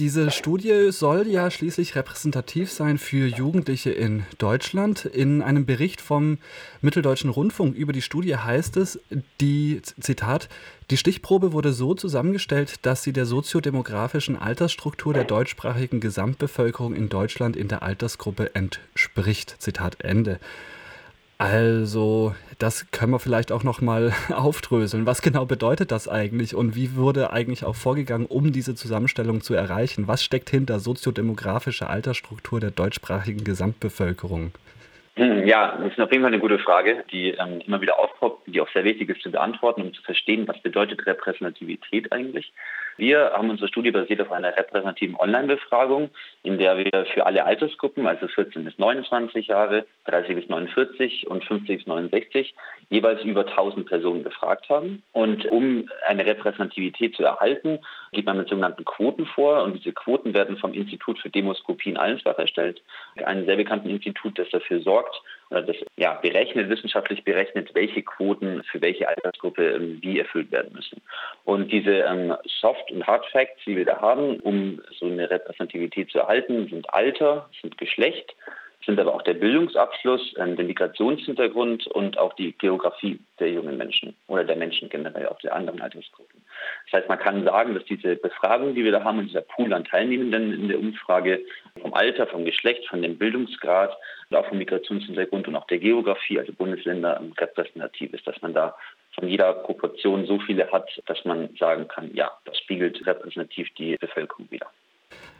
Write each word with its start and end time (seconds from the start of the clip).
Diese 0.00 0.32
Studie 0.32 0.90
soll 0.90 1.28
ja 1.28 1.52
schließlich 1.52 1.94
repräsentativ 1.94 2.72
sein 2.72 2.98
für 2.98 3.28
Jugendliche 3.28 3.92
in 3.92 4.24
Deutschland. 4.38 5.04
In 5.04 5.40
einem 5.40 5.66
Bericht 5.66 6.00
vom 6.00 6.38
Mitteldeutschen 6.80 7.30
Rundfunk 7.30 7.76
über 7.76 7.92
die 7.92 8.02
Studie 8.02 8.36
heißt 8.36 8.76
es, 8.76 8.98
die 9.40 9.82
Zitat, 10.00 10.48
die 10.90 10.96
Stichprobe 10.96 11.52
wurde 11.52 11.72
so 11.72 11.94
zusammengestellt, 11.94 12.84
dass 12.84 13.04
sie 13.04 13.12
der 13.12 13.24
soziodemografischen 13.24 14.36
Altersstruktur 14.36 15.14
der 15.14 15.22
deutschsprachigen 15.22 16.00
Gesamtbevölkerung 16.00 16.96
in 16.96 17.08
Deutschland 17.08 17.54
in 17.54 17.68
der 17.68 17.84
Altersgruppe 17.84 18.52
entspricht. 18.56 19.54
Zitat 19.60 20.00
Ende. 20.00 20.40
Also, 21.36 22.34
das 22.58 22.90
können 22.92 23.12
wir 23.12 23.18
vielleicht 23.18 23.50
auch 23.50 23.64
noch 23.64 23.80
mal 23.80 24.12
aufdröseln. 24.34 25.06
Was 25.06 25.20
genau 25.20 25.44
bedeutet 25.44 25.90
das 25.90 26.08
eigentlich 26.08 26.54
und 26.54 26.76
wie 26.76 26.96
wurde 26.96 27.32
eigentlich 27.32 27.64
auch 27.64 27.74
vorgegangen, 27.74 28.26
um 28.26 28.52
diese 28.52 28.74
Zusammenstellung 28.74 29.40
zu 29.40 29.54
erreichen? 29.54 30.06
Was 30.06 30.22
steckt 30.22 30.50
hinter 30.50 30.78
soziodemografischer 30.78 31.90
Altersstruktur 31.90 32.60
der 32.60 32.70
deutschsprachigen 32.70 33.42
Gesamtbevölkerung? 33.44 34.52
Hm, 35.16 35.46
ja, 35.46 35.76
das 35.80 35.92
ist 35.92 36.00
auf 36.00 36.10
jeden 36.10 36.24
Fall 36.24 36.32
eine 36.32 36.40
gute 36.40 36.58
Frage, 36.58 37.04
die 37.12 37.30
ähm, 37.30 37.60
immer 37.66 37.80
wieder 37.80 37.98
aufpoppt, 37.98 38.48
die 38.48 38.60
auch 38.60 38.68
sehr 38.72 38.84
wichtig 38.84 39.10
ist 39.10 39.22
zu 39.22 39.30
beantworten, 39.30 39.82
um 39.82 39.94
zu 39.94 40.02
verstehen, 40.02 40.46
was 40.48 40.58
bedeutet 40.60 41.06
Repräsentativität 41.06 42.12
eigentlich. 42.12 42.52
Wir 42.96 43.32
haben 43.34 43.50
unsere 43.50 43.68
Studie 43.68 43.90
basiert 43.90 44.20
auf 44.20 44.30
einer 44.30 44.56
repräsentativen 44.56 45.16
Online-Befragung, 45.16 46.10
in 46.42 46.58
der 46.58 46.76
wir 46.78 47.06
für 47.12 47.26
alle 47.26 47.44
Altersgruppen, 47.44 48.06
also 48.06 48.28
14 48.28 48.64
bis 48.64 48.78
29 48.78 49.48
Jahre, 49.48 49.84
30 50.06 50.36
bis 50.36 50.48
49 50.48 51.26
und 51.26 51.44
50 51.44 51.78
bis 51.78 51.86
69, 51.86 52.54
jeweils 52.90 53.22
über 53.24 53.46
1000 53.46 53.86
Personen 53.86 54.22
befragt 54.22 54.68
haben. 54.68 55.02
Und 55.12 55.44
um 55.46 55.88
eine 56.06 56.24
Repräsentativität 56.24 57.16
zu 57.16 57.24
erhalten, 57.24 57.80
geht 58.12 58.26
man 58.26 58.38
mit 58.38 58.48
sogenannten 58.48 58.84
Quoten 58.84 59.26
vor. 59.26 59.62
Und 59.64 59.74
diese 59.74 59.92
Quoten 59.92 60.34
werden 60.34 60.56
vom 60.58 60.72
Institut 60.72 61.18
für 61.18 61.30
Demoskopie 61.30 61.90
in 61.90 61.96
Allensbach 61.96 62.38
erstellt, 62.38 62.82
einem 63.24 63.44
sehr 63.46 63.56
bekannten 63.56 63.90
Institut, 63.90 64.38
das 64.38 64.48
dafür 64.50 64.80
sorgt, 64.80 65.20
oder 65.50 65.62
das 65.62 65.76
ja, 65.96 66.14
berechnet, 66.14 66.68
wissenschaftlich 66.68 67.24
berechnet, 67.24 67.74
welche 67.74 68.02
Quoten 68.02 68.62
für 68.70 68.80
welche 68.80 69.08
Altersgruppe 69.08 69.72
ähm, 69.72 69.98
wie 70.02 70.18
erfüllt 70.18 70.50
werden 70.50 70.72
müssen. 70.72 71.00
Und 71.44 71.70
diese 71.72 71.90
ähm, 71.90 72.34
Soft- 72.60 72.90
und 72.90 73.06
Hard 73.06 73.26
Facts, 73.26 73.62
die 73.66 73.76
wir 73.76 73.84
da 73.84 74.00
haben, 74.00 74.40
um 74.40 74.80
so 74.98 75.06
eine 75.06 75.28
Repräsentativität 75.30 76.10
zu 76.10 76.18
erhalten, 76.18 76.68
sind 76.68 76.92
Alter, 76.92 77.48
sind 77.60 77.78
Geschlecht, 77.78 78.34
sind 78.86 79.00
aber 79.00 79.14
auch 79.14 79.22
der 79.22 79.34
Bildungsabschluss, 79.34 80.34
ähm, 80.38 80.56
der 80.56 80.64
Migrationshintergrund 80.64 81.86
und 81.88 82.18
auch 82.18 82.34
die 82.34 82.52
Geografie 82.52 83.18
der 83.38 83.50
jungen 83.50 83.76
Menschen 83.76 84.14
oder 84.28 84.44
der 84.44 84.56
Menschen 84.56 84.88
generell, 84.88 85.26
auch 85.28 85.38
der 85.40 85.54
anderen 85.54 85.80
Altersgruppen. 85.80 86.42
Das 86.84 87.00
heißt, 87.00 87.08
man 87.08 87.18
kann 87.18 87.44
sagen, 87.44 87.74
dass 87.74 87.84
diese 87.84 88.16
Befragung, 88.16 88.74
die 88.74 88.84
wir 88.84 88.92
da 88.92 89.02
haben, 89.02 89.18
und 89.18 89.28
dieser 89.28 89.40
Pool 89.40 89.72
an 89.72 89.84
Teilnehmenden 89.84 90.52
in 90.52 90.68
der 90.68 90.78
Umfrage 90.78 91.40
vom 91.80 91.94
Alter, 91.94 92.26
vom 92.26 92.44
Geschlecht, 92.44 92.86
von 92.88 93.02
dem 93.02 93.18
Bildungsgrad 93.18 93.96
und 94.30 94.36
auch 94.36 94.46
vom 94.46 94.58
Migrationshintergrund 94.58 95.48
und 95.48 95.56
auch 95.56 95.66
der 95.66 95.78
Geografie, 95.78 96.38
also 96.38 96.52
Bundesländer, 96.52 97.20
repräsentativ 97.38 98.12
ist, 98.12 98.26
dass 98.26 98.40
man 98.42 98.54
da 98.54 98.76
von 99.14 99.28
jeder 99.28 99.52
Proportion 99.52 100.26
so 100.26 100.38
viele 100.40 100.70
hat, 100.72 100.90
dass 101.06 101.24
man 101.24 101.48
sagen 101.56 101.88
kann, 101.88 102.14
ja, 102.14 102.30
das 102.44 102.58
spiegelt 102.58 103.06
repräsentativ 103.06 103.68
die 103.78 103.96
Bevölkerung 103.96 104.50
wieder. 104.50 104.66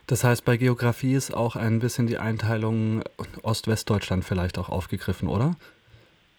Das 0.07 0.23
heißt, 0.23 0.45
bei 0.45 0.57
Geografie 0.57 1.15
ist 1.15 1.33
auch 1.33 1.57
ein 1.57 1.79
bisschen 1.79 2.07
die 2.07 2.19
Einteilung 2.19 3.03
Ost-West-Deutschland 3.43 4.25
vielleicht 4.25 4.59
auch 4.59 4.69
aufgegriffen, 4.69 5.29
oder? 5.29 5.57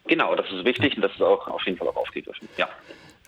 Genau, 0.07 0.35
das 0.35 0.45
ist 0.51 0.63
wichtig 0.65 0.95
und 0.95 1.01
das 1.01 1.11
ist 1.13 1.21
auch 1.21 1.47
auf 1.47 1.65
jeden 1.65 1.77
Fall 1.77 1.87
auch 1.87 1.95
aufgegriffen, 1.95 2.47
ja. 2.57 2.69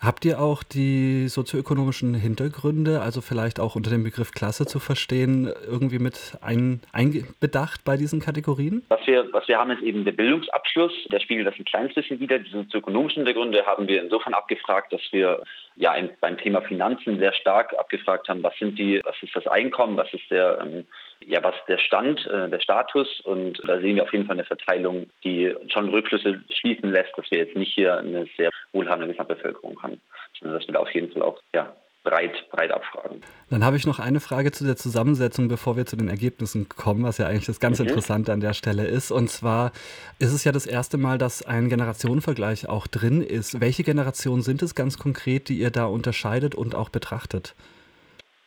Habt 0.00 0.24
ihr 0.24 0.40
auch 0.40 0.62
die 0.62 1.26
sozioökonomischen 1.26 2.14
Hintergründe, 2.14 3.00
also 3.00 3.20
vielleicht 3.20 3.58
auch 3.58 3.74
unter 3.74 3.90
dem 3.90 4.04
Begriff 4.04 4.30
Klasse 4.30 4.64
zu 4.64 4.78
verstehen, 4.78 5.52
irgendwie 5.66 5.98
mit 5.98 6.38
ein, 6.40 6.80
einbedacht 6.92 7.84
bei 7.84 7.96
diesen 7.96 8.20
Kategorien? 8.20 8.84
Was 8.90 9.04
wir, 9.06 9.26
was 9.32 9.48
wir 9.48 9.58
haben, 9.58 9.72
ist 9.72 9.82
eben 9.82 10.04
der 10.04 10.12
Bildungsabschluss. 10.12 10.92
Der 11.10 11.18
spiegelt 11.18 11.48
das 11.48 11.56
ein 11.58 11.64
kleines 11.64 11.94
bisschen 11.94 12.20
wieder. 12.20 12.38
Die 12.38 12.50
sozioökonomischen 12.50 13.24
Hintergründe 13.24 13.66
haben 13.66 13.88
wir 13.88 14.00
insofern 14.00 14.34
abgefragt, 14.34 14.92
dass 14.92 15.02
wir 15.10 15.42
ja 15.78 15.94
beim 16.20 16.36
Thema 16.38 16.60
Finanzen 16.62 17.18
sehr 17.18 17.32
stark 17.32 17.72
abgefragt 17.78 18.28
haben, 18.28 18.42
was 18.42 18.56
sind 18.58 18.78
die, 18.78 19.00
was 19.04 19.14
ist 19.22 19.34
das 19.34 19.46
Einkommen, 19.46 19.96
was 19.96 20.12
ist 20.12 20.28
der, 20.30 20.58
ähm, 20.60 20.86
ja, 21.24 21.42
was 21.42 21.54
der 21.68 21.78
Stand, 21.78 22.26
äh, 22.26 22.48
der 22.48 22.60
Status. 22.60 23.20
Und 23.20 23.60
da 23.64 23.80
sehen 23.80 23.96
wir 23.96 24.02
auf 24.02 24.12
jeden 24.12 24.26
Fall 24.26 24.36
eine 24.36 24.44
Verteilung, 24.44 25.08
die 25.22 25.54
schon 25.68 25.88
Rückschlüsse 25.88 26.42
schließen 26.50 26.90
lässt, 26.90 27.16
dass 27.16 27.30
wir 27.30 27.38
jetzt 27.38 27.56
nicht 27.56 27.74
hier 27.74 27.96
eine 27.96 28.26
sehr 28.36 28.50
wohlhabende 28.72 29.12
Gesamtbevölkerung 29.12 29.80
haben, 29.82 30.00
sondern 30.38 30.58
dass 30.58 30.68
wir 30.68 30.74
da 30.74 30.80
auf 30.80 30.90
jeden 30.90 31.12
Fall 31.12 31.22
auch 31.22 31.40
ja, 31.54 31.74
breit, 32.08 32.48
breit 32.50 32.72
abfragen. 32.72 33.20
Dann 33.50 33.64
habe 33.64 33.76
ich 33.76 33.86
noch 33.86 33.98
eine 33.98 34.20
Frage 34.20 34.50
zu 34.50 34.64
der 34.64 34.76
Zusammensetzung, 34.76 35.48
bevor 35.48 35.76
wir 35.76 35.86
zu 35.86 35.96
den 35.96 36.08
Ergebnissen 36.08 36.68
kommen, 36.68 37.04
was 37.04 37.18
ja 37.18 37.26
eigentlich 37.26 37.46
das 37.46 37.60
ganz 37.60 37.78
mhm. 37.78 37.88
Interessante 37.88 38.32
an 38.32 38.40
der 38.40 38.54
Stelle 38.54 38.86
ist. 38.86 39.10
Und 39.10 39.28
zwar 39.28 39.72
ist 40.18 40.32
es 40.32 40.44
ja 40.44 40.52
das 40.52 40.66
erste 40.66 40.98
Mal, 40.98 41.18
dass 41.18 41.46
ein 41.46 41.68
Generationenvergleich 41.68 42.68
auch 42.68 42.86
drin 42.86 43.22
ist. 43.22 43.60
Welche 43.60 43.84
Generationen 43.84 44.42
sind 44.42 44.62
es 44.62 44.74
ganz 44.74 44.98
konkret, 44.98 45.48
die 45.48 45.58
ihr 45.58 45.70
da 45.70 45.84
unterscheidet 45.84 46.54
und 46.54 46.74
auch 46.74 46.88
betrachtet? 46.88 47.54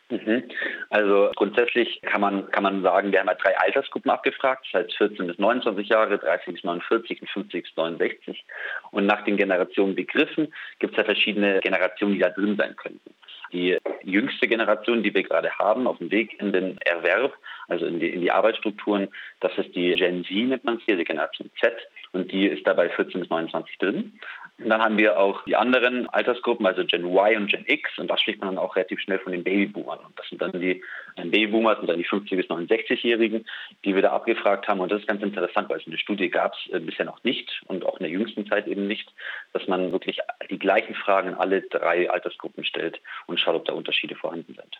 Mhm. 0.09 0.43
Also 0.89 1.31
grundsätzlich 1.35 2.01
kann 2.01 2.19
man, 2.19 2.51
kann 2.51 2.63
man 2.63 2.81
sagen, 2.81 3.13
wir 3.13 3.19
haben 3.19 3.27
ja 3.27 3.35
drei 3.35 3.57
Altersgruppen 3.57 4.11
abgefragt, 4.11 4.67
das 4.73 4.81
heißt 4.81 4.97
14 4.97 5.25
bis 5.25 5.39
29 5.39 5.87
Jahre, 5.87 6.17
30 6.17 6.55
bis 6.55 6.63
49 6.65 7.21
und 7.21 7.29
50 7.29 7.63
bis 7.63 7.77
69. 7.77 8.43
Und 8.91 9.05
nach 9.05 9.23
den 9.23 9.37
Generationen 9.37 9.95
begriffen 9.95 10.53
gibt 10.79 10.93
es 10.93 10.97
ja 10.97 11.05
verschiedene 11.05 11.61
Generationen, 11.61 12.15
die 12.15 12.19
da 12.19 12.29
drin 12.29 12.57
sein 12.57 12.75
könnten. 12.75 13.13
Die 13.53 13.77
jüngste 14.03 14.47
Generation, 14.47 15.03
die 15.03 15.13
wir 15.13 15.23
gerade 15.23 15.51
haben, 15.57 15.87
auf 15.87 15.97
dem 15.97 16.11
Weg 16.11 16.39
in 16.39 16.51
den 16.51 16.77
Erwerb, 16.79 17.33
also 17.67 17.85
in 17.85 17.99
die, 17.99 18.09
in 18.09 18.21
die 18.21 18.31
Arbeitsstrukturen, 18.31 19.09
das 19.39 19.51
ist 19.57 19.75
die 19.75 19.93
Gen 19.93 20.23
Z, 20.23 20.31
nennt 20.31 20.63
man 20.63 20.77
es 20.77 20.83
hier, 20.83 20.97
die 20.97 21.03
Generation 21.03 21.49
Z. 21.59 21.73
Und 22.13 22.31
die 22.31 22.47
ist 22.47 22.65
dabei 22.67 22.89
14 22.89 23.21
bis 23.21 23.29
29 23.29 23.77
drin. 23.77 24.19
Und 24.63 24.69
dann 24.69 24.81
haben 24.81 24.97
wir 24.97 25.19
auch 25.19 25.43
die 25.45 25.55
anderen 25.55 26.07
Altersgruppen, 26.09 26.65
also 26.65 26.85
Gen 26.85 27.05
Y 27.05 27.37
und 27.37 27.51
Gen 27.51 27.65
X, 27.67 27.97
und 27.97 28.09
das 28.09 28.21
spricht 28.21 28.39
man 28.39 28.55
dann 28.55 28.63
auch 28.63 28.75
relativ 28.75 28.99
schnell 28.99 29.19
von 29.19 29.31
den 29.31 29.43
Babyboomern. 29.43 29.99
Und 29.99 30.19
das 30.19 30.27
sind 30.29 30.41
dann 30.41 30.51
die 30.51 30.83
Babyboomers 31.15 31.79
und 31.79 31.87
dann 31.87 31.97
die 31.97 32.05
50- 32.05 32.35
bis 32.35 32.45
69-Jährigen, 32.47 33.45
die 33.83 33.95
wir 33.95 34.01
da 34.01 34.11
abgefragt 34.11 34.67
haben. 34.67 34.79
Und 34.79 34.91
das 34.91 35.01
ist 35.01 35.07
ganz 35.07 35.23
interessant, 35.23 35.69
weil 35.69 35.79
es 35.79 35.85
in 35.85 35.91
der 35.91 35.99
Studie 35.99 36.29
gab 36.29 36.53
es 36.53 36.73
äh, 36.73 36.79
bisher 36.79 37.05
noch 37.05 37.23
nicht 37.23 37.61
und 37.67 37.85
auch 37.85 37.97
in 37.97 38.03
der 38.03 38.11
jüngsten 38.11 38.45
Zeit 38.45 38.67
eben 38.67 38.87
nicht, 38.87 39.11
dass 39.53 39.67
man 39.67 39.91
wirklich 39.91 40.19
die 40.49 40.59
gleichen 40.59 40.93
Fragen 40.93 41.29
in 41.29 41.35
alle 41.35 41.61
drei 41.63 42.09
Altersgruppen 42.09 42.63
stellt 42.63 42.99
und 43.25 43.39
schaut, 43.39 43.55
ob 43.55 43.65
da 43.65 43.73
Unterschiede 43.73 44.15
vorhanden 44.15 44.53
sind. 44.53 44.79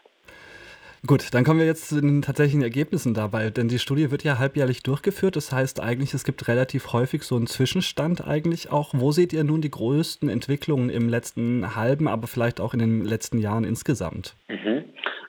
Gut, 1.07 1.33
dann 1.33 1.43
kommen 1.43 1.59
wir 1.59 1.65
jetzt 1.65 1.89
zu 1.89 1.99
den 1.99 2.21
tatsächlichen 2.21 2.61
Ergebnissen 2.61 3.15
dabei, 3.15 3.49
denn 3.49 3.67
die 3.67 3.79
Studie 3.79 4.11
wird 4.11 4.23
ja 4.23 4.37
halbjährlich 4.37 4.83
durchgeführt. 4.83 5.35
Das 5.35 5.51
heißt 5.51 5.79
eigentlich, 5.79 6.13
es 6.13 6.23
gibt 6.23 6.47
relativ 6.47 6.93
häufig 6.93 7.23
so 7.23 7.35
einen 7.35 7.47
Zwischenstand 7.47 8.27
eigentlich 8.27 8.71
auch. 8.71 8.93
Wo 8.93 9.11
seht 9.11 9.33
ihr 9.33 9.43
nun 9.43 9.61
die 9.61 9.71
größten 9.71 10.29
Entwicklungen 10.29 10.91
im 10.91 11.09
letzten 11.09 11.75
halben, 11.75 12.07
aber 12.07 12.27
vielleicht 12.27 12.61
auch 12.61 12.75
in 12.75 12.79
den 12.79 13.03
letzten 13.03 13.39
Jahren 13.39 13.63
insgesamt? 13.63 14.35
Mhm. 14.47 14.83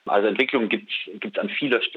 Also 0.04 0.28
Entwicklung 0.28 0.68
gibt 0.68 0.90
es 0.90 1.38
an, 1.38 1.48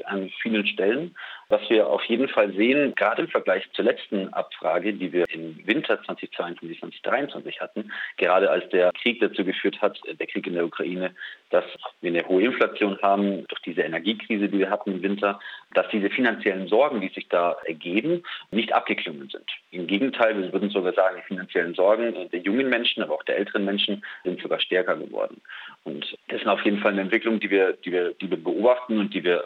an 0.06 0.30
vielen 0.40 0.66
Stellen. 0.66 1.14
Was 1.48 1.60
wir 1.70 1.86
auf 1.86 2.02
jeden 2.06 2.28
Fall 2.28 2.52
sehen, 2.54 2.92
gerade 2.96 3.22
im 3.22 3.28
Vergleich 3.28 3.70
zur 3.72 3.84
letzten 3.84 4.32
Abfrage, 4.34 4.92
die 4.92 5.12
wir 5.12 5.26
im 5.30 5.56
Winter 5.64 6.02
2022, 6.02 6.80
2023 6.80 7.60
hatten, 7.60 7.92
gerade 8.16 8.50
als 8.50 8.68
der 8.70 8.90
Krieg 9.00 9.20
dazu 9.20 9.44
geführt 9.44 9.80
hat, 9.80 9.96
der 10.08 10.26
Krieg 10.26 10.44
in 10.48 10.54
der 10.54 10.66
Ukraine, 10.66 11.14
dass 11.50 11.64
wir 12.00 12.10
eine 12.10 12.26
hohe 12.26 12.42
Inflation 12.42 12.98
haben 13.00 13.46
durch 13.46 13.62
diese 13.62 13.82
Energiekrise, 13.82 14.48
die 14.48 14.58
wir 14.58 14.70
hatten 14.70 14.90
im 14.90 15.02
Winter, 15.02 15.38
dass 15.72 15.88
diese 15.90 16.10
finanziellen 16.10 16.66
Sorgen, 16.66 17.00
die 17.00 17.10
sich 17.10 17.28
da 17.28 17.56
ergeben, 17.64 18.24
nicht 18.50 18.72
abgeklungen 18.72 19.28
sind. 19.28 19.48
Im 19.70 19.86
Gegenteil, 19.86 20.36
wir 20.36 20.52
würden 20.52 20.70
sogar 20.70 20.94
sagen, 20.94 21.18
die 21.22 21.28
finanziellen 21.28 21.74
Sorgen 21.74 22.28
der 22.28 22.40
jungen 22.40 22.68
Menschen, 22.68 23.04
aber 23.04 23.14
auch 23.14 23.22
der 23.22 23.36
älteren 23.36 23.64
Menschen 23.64 24.04
sind 24.24 24.42
sogar 24.42 24.58
stärker 24.58 24.96
geworden. 24.96 25.40
Und 25.84 26.16
das 26.26 26.40
ist 26.40 26.48
auf 26.48 26.64
jeden 26.64 26.80
Fall 26.80 26.92
eine 26.92 27.02
Entwicklung, 27.02 27.38
die 27.38 27.50
wir, 27.50 27.74
die 27.74 27.92
wir, 27.92 28.14
die 28.14 28.28
wir 28.28 28.42
beobachten 28.42 28.98
und 28.98 29.14
die 29.14 29.22
wir 29.22 29.44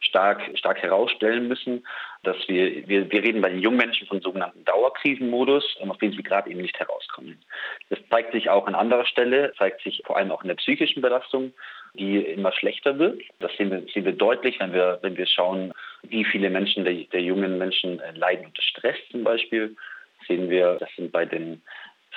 stark, 0.00 0.42
stark 0.54 0.82
herausstellen 0.82 1.48
müssen, 1.48 1.86
dass 2.22 2.36
wir, 2.48 2.88
wir, 2.88 3.10
wir 3.10 3.22
reden 3.22 3.40
bei 3.40 3.50
den 3.50 3.60
jungen 3.60 3.78
Menschen 3.78 4.06
von 4.06 4.20
sogenannten 4.20 4.64
Dauerkrisenmodus, 4.64 5.76
auf 5.86 5.98
den 5.98 6.12
sie 6.12 6.22
gerade 6.22 6.50
eben 6.50 6.60
nicht 6.60 6.78
herauskommen. 6.78 7.38
Das 7.88 7.98
zeigt 8.10 8.32
sich 8.32 8.50
auch 8.50 8.66
an 8.66 8.74
anderer 8.74 9.06
Stelle, 9.06 9.52
zeigt 9.56 9.82
sich 9.82 10.02
vor 10.04 10.16
allem 10.16 10.30
auch 10.30 10.42
in 10.42 10.48
der 10.48 10.56
psychischen 10.56 11.02
Belastung, 11.02 11.52
die 11.94 12.18
immer 12.18 12.52
schlechter 12.52 12.98
wird. 12.98 13.20
Das 13.40 13.52
sehen 13.56 13.70
wir, 13.70 13.82
sehen 13.92 14.04
wir 14.04 14.12
deutlich, 14.12 14.60
wenn 14.60 14.72
wir, 14.72 14.98
wenn 15.02 15.16
wir 15.16 15.26
schauen, 15.26 15.72
wie 16.02 16.24
viele 16.24 16.50
Menschen, 16.50 16.84
der, 16.84 16.94
der 16.94 17.22
jungen 17.22 17.58
Menschen 17.58 18.00
leiden 18.14 18.46
unter 18.46 18.62
Stress 18.62 18.96
zum 19.10 19.24
Beispiel. 19.24 19.76
Sehen 20.28 20.50
wir, 20.50 20.76
das 20.78 20.90
sind 20.96 21.12
bei 21.12 21.24
den 21.24 21.62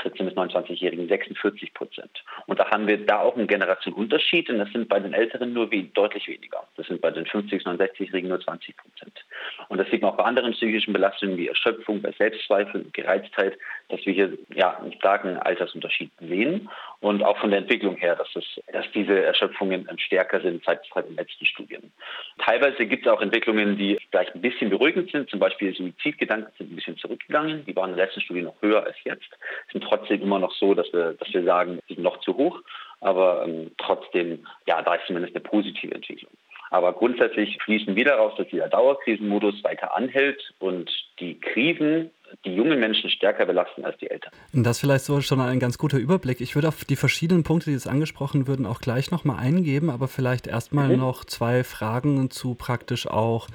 14 0.02 0.26
bis 0.26 0.36
29-Jährigen 0.36 1.08
46 1.08 1.74
Prozent. 1.74 2.24
Und 2.48 2.60
da 2.60 2.70
haben 2.72 2.88
wir 2.88 3.06
da 3.06 3.20
auch 3.20 3.36
einen 3.36 3.48
Generationenunterschied, 3.48 4.50
und 4.50 4.58
das 4.58 4.72
sind 4.72 4.90
bei 4.90 5.00
den 5.00 5.14
Älteren 5.14 5.54
nur 5.54 5.72
wie, 5.72 5.84
deutlich 5.94 6.28
weniger. 6.28 6.64
Das 6.78 6.88
sind 6.88 7.02
bei 7.02 7.12
den 7.12 7.26
50 7.26 7.64
bis 7.64 7.68
69-Jährigen 7.68 8.30
nur 8.30 8.40
20 8.40 8.76
Prozent. 8.76 9.26
Und 9.70 9.78
das 9.78 9.90
sieht 9.90 10.02
man 10.02 10.12
auch 10.12 10.18
bei 10.18 10.24
anderen 10.24 10.54
psychischen 10.54 10.94
Belastungen 10.94 11.38
wie 11.38 11.48
Erschöpfung, 11.48 12.02
bei 12.02 12.12
Selbstzweifel, 12.12 12.86
Gereiztheit, 12.94 13.58
dass 13.90 14.06
wir 14.06 14.14
hier 14.14 14.38
ja, 14.54 14.78
einen 14.78 14.94
starken 14.94 15.38
Altersunterschied 15.38 16.12
sehen. 16.20 16.70
Und 17.00 17.24
auch 17.24 17.38
von 17.38 17.52
der 17.52 17.60
Entwicklung 17.60 17.98
her, 17.98 18.16
dass, 18.16 18.30
es, 18.36 18.46
dass 18.72 18.86
diese 18.94 19.24
Erschöpfungen 19.24 19.88
stärker 20.00 20.40
sind 20.42 20.64
seit, 20.64 20.82
seit 20.94 21.08
den 21.08 21.16
letzten 21.16 21.46
Studien. 21.46 21.92
Teilweise 22.40 22.86
gibt 22.86 23.06
es 23.06 23.12
auch 23.12 23.22
Entwicklungen, 23.22 23.78
die 23.78 24.00
vielleicht 24.10 24.34
ein 24.36 24.42
bisschen 24.42 24.70
beruhigend 24.70 25.12
sind. 25.12 25.30
Zum 25.30 25.40
Beispiel 25.40 25.76
Suizidgedanken 25.76 26.52
sind 26.58 26.72
ein 26.72 26.76
bisschen 26.76 26.98
zurückgegangen. 26.98 27.66
Die 27.66 27.76
waren 27.76 27.92
in 27.92 27.98
der 27.98 28.06
letzten 28.06 28.22
Studie 28.22 28.42
noch 28.42 28.56
höher 28.62 28.84
als 28.86 28.96
jetzt. 29.04 29.30
Sind 29.72 29.83
trotzdem 29.88 30.22
immer 30.22 30.40
noch 30.40 30.54
so, 30.54 30.74
dass 30.74 30.92
wir, 30.94 31.14
dass 31.14 31.34
wir 31.34 31.44
sagen, 31.44 31.80
sie 31.88 31.96
sind 31.96 32.04
noch 32.04 32.20
zu 32.22 32.36
hoch. 32.36 32.60
Aber 33.02 33.46
ähm, 33.46 33.72
trotzdem, 33.78 34.46
ja, 34.66 34.82
da 34.82 34.96
ist 34.96 35.08
zumindest 35.08 35.36
eine 35.36 35.44
positive 35.44 35.94
Entwicklung. 35.94 36.32
Aber 36.70 36.94
grundsätzlich 36.94 37.62
fließen 37.62 37.96
wir 37.96 38.06
daraus, 38.06 38.34
dass 38.36 38.48
dieser 38.48 38.68
Dauerkrisenmodus 38.68 39.64
weiter 39.64 39.96
anhält 39.96 40.54
und 40.60 40.90
die 41.20 41.40
Krisen 41.40 42.10
die 42.46 42.56
jungen 42.56 42.80
Menschen 42.80 43.12
stärker 43.12 43.46
belasten 43.46 43.86
als 43.86 43.96
die 44.00 44.10
Älteren. 44.10 44.34
Das 44.54 44.80
vielleicht 44.80 45.06
so 45.06 45.22
schon 45.22 45.40
ein 45.40 45.60
ganz 45.60 45.78
guter 45.78 45.98
Überblick. 45.98 46.42
Ich 46.42 46.56
würde 46.56 46.70
auf 46.70 46.84
die 46.84 46.96
verschiedenen 46.96 47.44
Punkte, 47.44 47.70
die 47.70 47.74
jetzt 47.74 47.88
angesprochen 47.88 48.48
würden, 48.48 48.66
auch 48.66 48.82
gleich 48.82 49.12
nochmal 49.12 49.38
eingeben, 49.38 49.92
aber 49.92 50.08
vielleicht 50.08 50.48
erstmal 50.48 50.90
mhm. 50.90 50.98
noch 50.98 51.26
zwei 51.26 51.64
Fragen 51.64 52.32
zu 52.32 52.56
praktisch 52.56 53.08
auch 53.08 53.48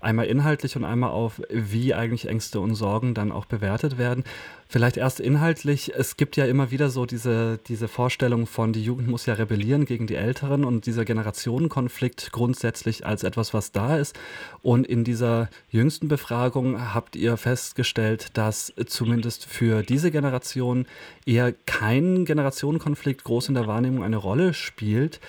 einmal 0.00 0.26
inhaltlich 0.26 0.76
und 0.76 0.84
einmal 0.84 1.10
auf, 1.10 1.40
wie 1.50 1.94
eigentlich 1.94 2.28
Ängste 2.28 2.60
und 2.60 2.74
Sorgen 2.74 3.14
dann 3.14 3.32
auch 3.32 3.44
bewertet 3.44 3.98
werden. 3.98 4.24
Vielleicht 4.68 4.96
erst 4.96 5.18
inhaltlich. 5.18 5.92
Es 5.96 6.16
gibt 6.16 6.36
ja 6.36 6.44
immer 6.44 6.70
wieder 6.70 6.90
so 6.90 7.04
diese, 7.04 7.58
diese 7.66 7.88
Vorstellung 7.88 8.46
von, 8.46 8.72
die 8.72 8.84
Jugend 8.84 9.08
muss 9.08 9.26
ja 9.26 9.34
rebellieren 9.34 9.84
gegen 9.84 10.06
die 10.06 10.14
Älteren 10.14 10.64
und 10.64 10.86
dieser 10.86 11.04
Generationenkonflikt 11.04 12.30
grundsätzlich 12.30 13.04
als 13.04 13.24
etwas, 13.24 13.52
was 13.52 13.72
da 13.72 13.96
ist. 13.96 14.16
Und 14.62 14.86
in 14.86 15.02
dieser 15.02 15.48
jüngsten 15.70 16.06
Befragung 16.06 16.94
habt 16.94 17.16
ihr 17.16 17.36
festgestellt, 17.36 18.28
dass 18.38 18.72
zumindest 18.86 19.44
für 19.44 19.82
diese 19.82 20.12
Generation 20.12 20.86
eher 21.26 21.52
kein 21.66 22.24
Generationenkonflikt 22.24 23.24
groß 23.24 23.48
in 23.48 23.54
der 23.54 23.66
Wahrnehmung 23.66 24.04
eine 24.04 24.18
Rolle 24.18 24.54
spielt. 24.54 25.20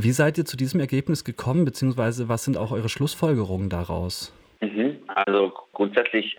Wie 0.00 0.12
seid 0.12 0.38
ihr 0.38 0.44
zu 0.44 0.56
diesem 0.56 0.78
Ergebnis 0.78 1.24
gekommen, 1.24 1.64
beziehungsweise 1.64 2.28
was 2.28 2.44
sind 2.44 2.56
auch 2.56 2.70
eure 2.70 2.88
Schlussfolgerungen 2.88 3.68
daraus? 3.68 4.32
Mhm. 4.60 4.98
Also 5.08 5.52
grundsätzlich 5.72 6.36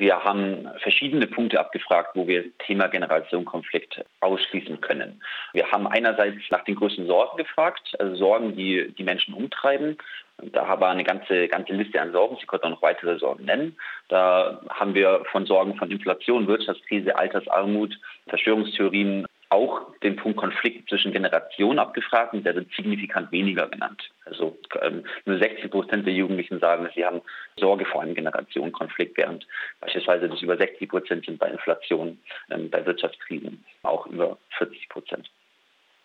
wir 0.00 0.24
haben 0.24 0.66
verschiedene 0.78 1.26
Punkte 1.26 1.60
abgefragt, 1.60 2.12
wo 2.14 2.26
wir 2.26 2.44
Thema 2.60 2.86
Generationenkonflikt 2.86 4.02
ausschließen 4.20 4.80
können. 4.80 5.20
Wir 5.52 5.70
haben 5.70 5.86
einerseits 5.86 6.38
nach 6.48 6.64
den 6.64 6.76
größten 6.76 7.06
Sorgen 7.06 7.36
gefragt, 7.36 7.94
also 7.98 8.16
Sorgen, 8.16 8.56
die 8.56 8.94
die 8.96 9.04
Menschen 9.04 9.34
umtreiben. 9.34 9.98
Da 10.38 10.80
war 10.80 10.90
eine 10.90 11.04
ganze, 11.04 11.48
ganze 11.48 11.74
Liste 11.74 12.00
an 12.00 12.12
Sorgen. 12.12 12.38
Sie 12.40 12.46
konnten 12.46 12.68
auch 12.68 12.70
noch 12.70 12.82
weitere 12.82 13.18
Sorgen 13.18 13.44
nennen. 13.44 13.76
Da 14.08 14.62
haben 14.70 14.94
wir 14.94 15.22
von 15.30 15.44
Sorgen 15.44 15.76
von 15.76 15.90
Inflation, 15.90 16.46
Wirtschaftskrise, 16.46 17.14
Altersarmut, 17.14 17.94
Verschwörungstheorien 18.28 19.26
auch 19.50 19.92
den 20.02 20.16
Punkt 20.16 20.38
Konflikt 20.38 20.88
zwischen 20.88 21.12
Generationen 21.12 21.78
abgefragt 21.78 22.32
und 22.34 22.46
der 22.46 22.54
wird 22.54 22.72
signifikant 22.72 23.30
weniger 23.32 23.68
genannt. 23.68 24.10
Also 24.24 24.56
ähm, 24.80 25.04
nur 25.24 25.38
60 25.38 25.70
Prozent 25.70 26.06
der 26.06 26.14
Jugendlichen 26.14 26.60
sagen, 26.60 26.88
sie 26.94 27.04
haben 27.04 27.20
Sorge 27.56 27.84
vor 27.84 28.00
einem 28.00 28.14
Generationenkonflikt, 28.14 29.16
während 29.18 29.46
beispielsweise 29.80 30.28
das 30.28 30.40
über 30.40 30.56
60 30.56 30.88
Prozent 30.88 31.26
sind 31.26 31.38
bei 31.38 31.50
Inflation, 31.50 32.18
ähm, 32.50 32.70
bei 32.70 32.86
Wirtschaftskrisen 32.86 33.64
auch 33.82 34.06
über 34.06 34.38
40 34.56 34.88
Prozent. 34.88 35.28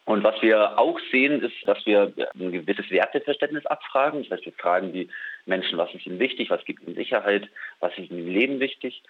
Und 0.06 0.24
was 0.24 0.40
wir 0.44 0.78
auch 0.78 1.00
sehen, 1.12 1.42
ist, 1.42 1.56
dass 1.66 1.84
wir 1.88 2.14
ein 2.36 2.52
gewisses 2.52 2.92
Werteverständnis 2.92 3.66
abfragen. 3.66 4.22
Das 4.22 4.38
heißt, 4.38 4.46
wir 4.46 4.54
fragen 4.54 4.94
die 4.94 5.10
Menschen, 5.48 5.80
was 5.80 5.94
ist 5.96 6.06
ihnen 6.06 6.20
wichtig, 6.20 6.52
was 6.52 6.64
gibt 6.64 6.84
ihnen 6.84 6.96
Sicherheit, 6.96 7.50
was 7.80 7.92
ist 7.98 8.12
ihnen 8.12 8.28
im 8.28 8.34
Leben 8.34 8.60
wichtig. 8.60 9.02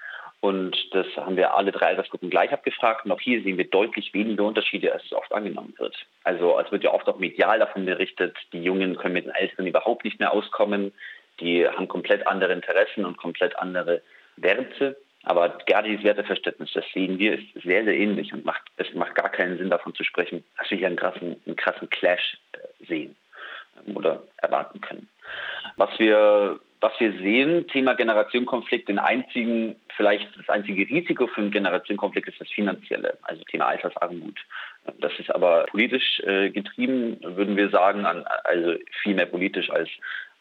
Und 0.41 0.77
das 0.93 1.07
haben 1.17 1.37
wir 1.37 1.55
alle 1.55 1.71
drei 1.71 1.87
Altersgruppen 1.87 2.29
gleich 2.29 2.51
abgefragt. 2.51 3.05
Und 3.05 3.11
auch 3.11 3.19
hier 3.19 3.41
sehen 3.41 3.57
wir 3.57 3.67
deutlich 3.67 4.13
weniger 4.13 4.43
Unterschiede, 4.43 4.93
als 4.93 5.03
es 5.05 5.13
oft 5.13 5.31
angenommen 5.33 5.73
wird. 5.77 5.95
Also 6.23 6.59
es 6.59 6.71
wird 6.71 6.83
ja 6.83 6.93
oft 6.93 7.07
auch 7.07 7.17
medial 7.17 7.59
davon 7.59 7.85
berichtet, 7.85 8.35
die 8.53 8.63
Jungen 8.63 8.95
können 8.95 9.15
mit 9.15 9.25
den 9.25 9.33
Älteren 9.33 9.67
überhaupt 9.67 10.05
nicht 10.05 10.19
mehr 10.19 10.31
auskommen. 10.31 10.93
Die 11.39 11.67
haben 11.67 11.87
komplett 11.87 12.27
andere 12.27 12.53
Interessen 12.53 13.05
und 13.05 13.17
komplett 13.17 13.57
andere 13.57 14.01
Werte. 14.37 14.97
Aber 15.25 15.57
gerade 15.65 15.89
dieses 15.89 16.03
Werteverständnis, 16.03 16.71
das 16.73 16.85
sehen 16.93 17.17
wir, 17.17 17.33
ist 17.33 17.63
sehr, 17.63 17.83
sehr 17.83 17.97
ähnlich 17.97 18.31
und 18.31 18.45
macht, 18.45 18.61
es 18.77 18.93
macht 18.93 19.15
gar 19.15 19.29
keinen 19.29 19.57
Sinn 19.57 19.71
davon 19.71 19.95
zu 19.95 20.03
sprechen, 20.03 20.43
dass 20.57 20.69
wir 20.69 20.77
hier 20.77 20.87
einen 20.87 20.95
krassen, 20.95 21.41
einen 21.45 21.55
krassen 21.55 21.89
Clash 21.89 22.37
äh, 22.51 22.85
sehen 22.85 23.15
ähm, 23.87 23.97
oder 23.97 24.21
erwarten 24.37 24.79
können. 24.81 25.09
Was 25.77 25.89
wir, 25.97 26.59
was 26.81 26.93
wir 26.99 27.11
sehen, 27.13 27.67
Thema 27.67 27.93
Generationenkonflikt, 27.93 28.89
den 28.89 28.99
einzigen, 28.99 29.75
vielleicht 29.95 30.27
das 30.37 30.49
einzige 30.49 30.87
Risiko 30.87 31.27
für 31.27 31.41
einen 31.41 31.51
Generationenkonflikt 31.51 32.27
ist 32.27 32.39
das 32.39 32.49
finanzielle, 32.49 33.17
also 33.23 33.43
Thema 33.45 33.67
Altersarmut. 33.67 34.37
Das 34.99 35.11
ist 35.17 35.33
aber 35.33 35.65
politisch 35.65 36.19
äh, 36.21 36.51
getrieben, 36.51 37.17
würden 37.21 37.57
wir 37.57 37.69
sagen, 37.69 38.05
an, 38.05 38.23
also 38.43 38.75
viel 39.01 39.15
mehr 39.15 39.25
politisch 39.25 39.69
als 39.69 39.89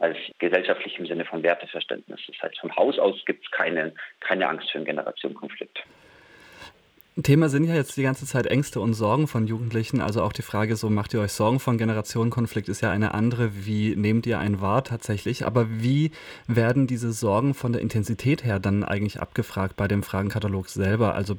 als 0.00 0.16
gesellschaftlich 0.38 0.98
im 0.98 1.06
Sinne 1.06 1.24
von 1.24 1.42
Werteverständnis. 1.42 2.20
Das 2.26 2.42
heißt, 2.42 2.58
von 2.58 2.74
Haus 2.76 2.98
aus 2.98 3.24
gibt 3.26 3.44
es 3.44 3.50
keine, 3.52 3.92
keine 4.20 4.48
Angst 4.48 4.70
für 4.70 4.78
einen 4.78 4.86
Generationenkonflikt. 4.86 5.82
Thema 7.22 7.48
sind 7.48 7.62
ja 7.62 7.74
jetzt 7.74 7.96
die 7.96 8.02
ganze 8.02 8.26
Zeit 8.26 8.46
Ängste 8.46 8.80
und 8.80 8.94
Sorgen 8.94 9.28
von 9.28 9.46
Jugendlichen. 9.46 10.00
Also 10.00 10.20
auch 10.20 10.32
die 10.32 10.42
Frage, 10.42 10.74
so 10.74 10.90
macht 10.90 11.14
ihr 11.14 11.20
euch 11.20 11.30
Sorgen 11.30 11.60
von 11.60 11.78
Generationenkonflikt, 11.78 12.68
ist 12.68 12.80
ja 12.80 12.90
eine 12.90 13.14
andere. 13.14 13.52
Wie 13.64 13.94
nehmt 13.94 14.26
ihr 14.26 14.40
einen 14.40 14.60
wahr 14.60 14.82
tatsächlich? 14.82 15.46
Aber 15.46 15.68
wie 15.70 16.10
werden 16.48 16.88
diese 16.88 17.12
Sorgen 17.12 17.54
von 17.54 17.72
der 17.72 17.82
Intensität 17.82 18.44
her 18.44 18.58
dann 18.58 18.82
eigentlich 18.82 19.20
abgefragt 19.20 19.76
bei 19.76 19.86
dem 19.86 20.02
Fragenkatalog 20.02 20.68
selber? 20.68 21.14
Also 21.14 21.36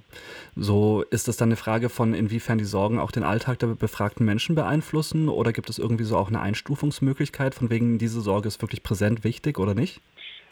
so 0.55 1.03
ist 1.09 1.27
das 1.27 1.35
dann 1.35 1.49
eine 1.49 1.57
Frage 1.57 1.89
von, 1.89 2.13
inwiefern 2.13 2.57
die 2.57 2.63
Sorgen 2.63 2.97
auch 2.97 3.11
den 3.11 3.23
Alltag 3.23 3.59
der 3.59 3.67
befragten 3.67 4.25
Menschen 4.25 4.55
beeinflussen? 4.55 5.27
Oder 5.27 5.51
gibt 5.51 5.69
es 5.69 5.77
irgendwie 5.77 6.05
so 6.05 6.15
auch 6.15 6.29
eine 6.29 6.39
Einstufungsmöglichkeit, 6.39 7.53
von 7.53 7.69
wegen 7.69 7.97
diese 7.97 8.21
Sorge 8.21 8.47
ist 8.47 8.61
wirklich 8.61 8.81
präsent 8.81 9.25
wichtig 9.25 9.59
oder 9.59 9.75
nicht? 9.75 9.99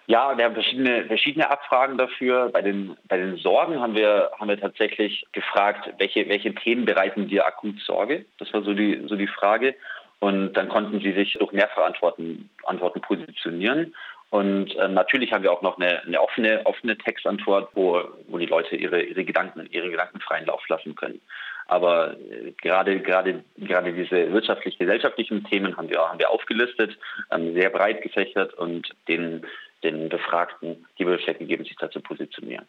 Ja, 0.08 0.38
wir 0.38 0.46
haben 0.46 0.54
verschiedene, 0.54 1.06
verschiedene 1.06 1.50
Abfragen 1.50 1.98
dafür. 1.98 2.50
Bei 2.50 2.62
den, 2.62 2.98
bei 3.08 3.18
den 3.18 3.38
Sorgen 3.38 3.80
haben 3.80 3.96
wir, 3.96 4.32
haben 4.38 4.50
wir 4.50 4.60
tatsächlich 4.60 5.26
gefragt, 5.32 5.94
welche, 5.98 6.28
welche 6.28 6.54
Themen 6.54 6.86
bereiten 6.86 7.30
dir 7.30 7.48
akut 7.48 7.80
Sorge? 7.80 8.26
Das 8.38 8.54
war 8.54 8.64
so 8.64 8.74
die, 8.74 9.02
so 9.08 9.16
die 9.16 9.28
Frage. 9.28 9.76
Und 10.20 10.54
dann 10.54 10.70
konnten 10.70 11.00
sie 11.00 11.14
sich 11.14 11.34
durch 11.34 11.52
Mehrfachantworten 11.52 12.50
Antworten 12.66 13.02
positionieren. 13.02 13.94
Und 14.30 14.76
äh, 14.78 14.88
natürlich 14.88 15.32
haben 15.32 15.44
wir 15.44 15.52
auch 15.52 15.62
noch 15.62 15.78
eine, 15.78 16.02
eine 16.02 16.20
offene, 16.20 16.66
offene 16.66 16.98
Textantwort, 16.98 17.70
wo, 17.76 18.02
wo 18.28 18.38
die 18.40 18.48
Leute 18.48 18.76
ihre, 18.76 19.04
ihre 19.04 19.24
Gedanken, 19.24 19.68
ihre 19.70 19.92
Gedanken 19.92 20.20
freien 20.22 20.48
Lauf 20.48 20.68
lassen 20.70 20.96
können. 20.96 21.22
Aber 21.68 22.14
äh, 22.14 22.52
gerade, 22.62 23.00
gerade, 23.00 23.44
gerade 23.58 23.94
diese 23.94 24.34
wirtschaftlich-gesellschaftlichen 24.34 25.44
Themen 25.46 25.78
haben 25.78 25.90
wir, 25.90 26.00
haben 26.00 26.20
wir 26.20 26.32
aufgelistet, 26.32 26.98
ähm, 27.32 27.54
sehr 27.54 27.70
breit 27.70 28.02
gefächert 28.02 28.54
und 28.56 28.90
den, 29.08 29.46
den 29.84 30.10
Befragten 30.10 30.86
die 30.98 31.06
Möglichkeit 31.06 31.40
gegeben, 31.40 31.64
sich 31.64 31.76
da 31.76 31.90
zu 31.90 32.02
positionieren. 32.02 32.66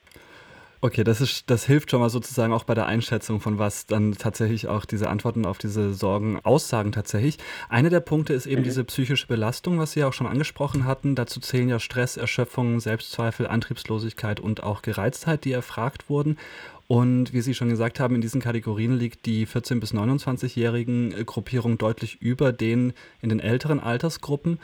Okay, 0.84 1.02
das, 1.02 1.22
ist, 1.22 1.48
das 1.48 1.64
hilft 1.64 1.90
schon 1.90 2.00
mal 2.00 2.10
sozusagen 2.10 2.52
auch 2.52 2.64
bei 2.64 2.74
der 2.74 2.84
Einschätzung 2.84 3.40
von 3.40 3.58
was 3.58 3.86
dann 3.86 4.12
tatsächlich 4.12 4.68
auch 4.68 4.84
diese 4.84 5.08
Antworten 5.08 5.46
auf 5.46 5.56
diese 5.56 5.94
Sorgen 5.94 6.40
aussagen 6.44 6.92
tatsächlich. 6.92 7.38
Einer 7.70 7.88
der 7.88 8.00
Punkte 8.00 8.34
ist 8.34 8.44
eben 8.44 8.60
mhm. 8.60 8.64
diese 8.64 8.84
psychische 8.84 9.26
Belastung, 9.26 9.78
was 9.78 9.92
Sie 9.92 10.00
ja 10.00 10.08
auch 10.08 10.12
schon 10.12 10.26
angesprochen 10.26 10.84
hatten. 10.84 11.14
Dazu 11.14 11.40
zählen 11.40 11.70
ja 11.70 11.78
Stress, 11.78 12.18
Erschöpfung, 12.18 12.80
Selbstzweifel, 12.80 13.46
Antriebslosigkeit 13.46 14.40
und 14.40 14.62
auch 14.62 14.82
Gereiztheit, 14.82 15.46
die 15.46 15.52
erfragt 15.52 16.10
wurden. 16.10 16.36
Und 16.86 17.32
wie 17.32 17.40
Sie 17.40 17.54
schon 17.54 17.70
gesagt 17.70 17.98
haben, 17.98 18.14
in 18.14 18.20
diesen 18.20 18.42
Kategorien 18.42 18.92
liegt 18.92 19.24
die 19.24 19.46
14- 19.46 19.80
bis 19.80 19.94
29-jährigen 19.94 21.24
Gruppierung 21.24 21.78
deutlich 21.78 22.20
über 22.20 22.52
den 22.52 22.92
in 23.22 23.30
den 23.30 23.40
älteren 23.40 23.80
Altersgruppen. 23.80 24.60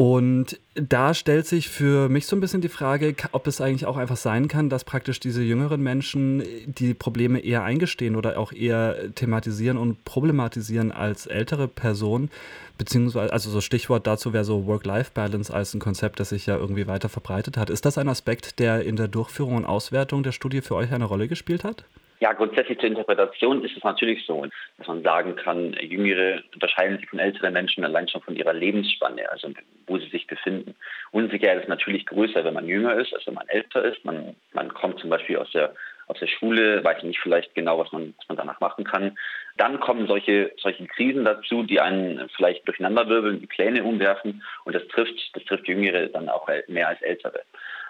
Und 0.00 0.60
da 0.76 1.12
stellt 1.12 1.48
sich 1.48 1.68
für 1.68 2.08
mich 2.08 2.26
so 2.26 2.36
ein 2.36 2.40
bisschen 2.40 2.60
die 2.60 2.68
Frage, 2.68 3.16
ob 3.32 3.48
es 3.48 3.60
eigentlich 3.60 3.84
auch 3.84 3.96
einfach 3.96 4.16
sein 4.16 4.46
kann, 4.46 4.70
dass 4.70 4.84
praktisch 4.84 5.18
diese 5.18 5.42
jüngeren 5.42 5.82
Menschen 5.82 6.44
die 6.66 6.94
Probleme 6.94 7.40
eher 7.40 7.64
eingestehen 7.64 8.14
oder 8.14 8.38
auch 8.38 8.52
eher 8.52 9.12
thematisieren 9.16 9.76
und 9.76 10.04
problematisieren 10.04 10.92
als 10.92 11.26
ältere 11.26 11.66
Personen. 11.66 12.30
Beziehungsweise, 12.78 13.32
also 13.32 13.50
so 13.50 13.60
Stichwort 13.60 14.06
dazu 14.06 14.32
wäre 14.32 14.44
so 14.44 14.66
Work-Life-Balance 14.66 15.52
als 15.52 15.74
ein 15.74 15.80
Konzept, 15.80 16.20
das 16.20 16.28
sich 16.28 16.46
ja 16.46 16.56
irgendwie 16.56 16.86
weiter 16.86 17.08
verbreitet 17.08 17.56
hat. 17.56 17.68
Ist 17.68 17.84
das 17.84 17.98
ein 17.98 18.08
Aspekt, 18.08 18.60
der 18.60 18.84
in 18.84 18.94
der 18.94 19.08
Durchführung 19.08 19.56
und 19.56 19.64
Auswertung 19.64 20.22
der 20.22 20.30
Studie 20.30 20.60
für 20.60 20.76
euch 20.76 20.92
eine 20.92 21.06
Rolle 21.06 21.26
gespielt 21.26 21.64
hat? 21.64 21.82
Ja, 22.20 22.32
grundsätzlich 22.32 22.78
zur 22.78 22.88
Interpretation 22.88 23.64
ist 23.64 23.76
es 23.76 23.84
natürlich 23.84 24.26
so, 24.26 24.44
dass 24.78 24.88
man 24.88 25.02
sagen 25.02 25.36
kann, 25.36 25.72
Jüngere 25.74 26.42
unterscheiden 26.52 26.98
sich 26.98 27.08
von 27.08 27.20
älteren 27.20 27.52
Menschen 27.52 27.84
allein 27.84 28.08
schon 28.08 28.22
von 28.22 28.34
ihrer 28.34 28.52
Lebensspanne, 28.52 29.30
also 29.30 29.52
wo 29.86 29.98
sie 29.98 30.08
sich 30.08 30.26
befinden. 30.26 30.74
Unsicherheit 31.12 31.62
ist 31.62 31.68
natürlich 31.68 32.06
größer, 32.06 32.44
wenn 32.44 32.54
man 32.54 32.66
jünger 32.66 32.96
ist, 32.96 33.14
als 33.14 33.26
wenn 33.26 33.34
man 33.34 33.48
älter 33.48 33.84
ist. 33.84 34.04
Man, 34.04 34.34
man 34.52 34.74
kommt 34.74 34.98
zum 34.98 35.10
Beispiel 35.10 35.36
aus 35.36 35.50
der 35.52 35.74
aus 36.08 36.18
der 36.20 36.26
Schule, 36.26 36.82
weiß 36.82 37.02
nicht 37.02 37.20
vielleicht 37.20 37.54
genau, 37.54 37.78
was 37.78 37.92
man, 37.92 38.14
was 38.16 38.28
man 38.28 38.36
danach 38.38 38.60
machen 38.60 38.84
kann. 38.84 39.16
Dann 39.56 39.78
kommen 39.78 40.06
solche, 40.06 40.50
solche 40.56 40.86
Krisen 40.86 41.24
dazu, 41.24 41.62
die 41.62 41.80
einen 41.80 42.28
vielleicht 42.30 42.66
durcheinanderwirbeln, 42.66 43.40
die 43.40 43.46
Pläne 43.46 43.84
umwerfen 43.84 44.42
und 44.64 44.74
das 44.74 44.86
trifft, 44.88 45.14
das 45.34 45.44
trifft 45.44 45.68
Jüngere 45.68 46.06
dann 46.06 46.28
auch 46.28 46.48
mehr 46.66 46.88
als 46.88 47.02
Ältere. 47.02 47.42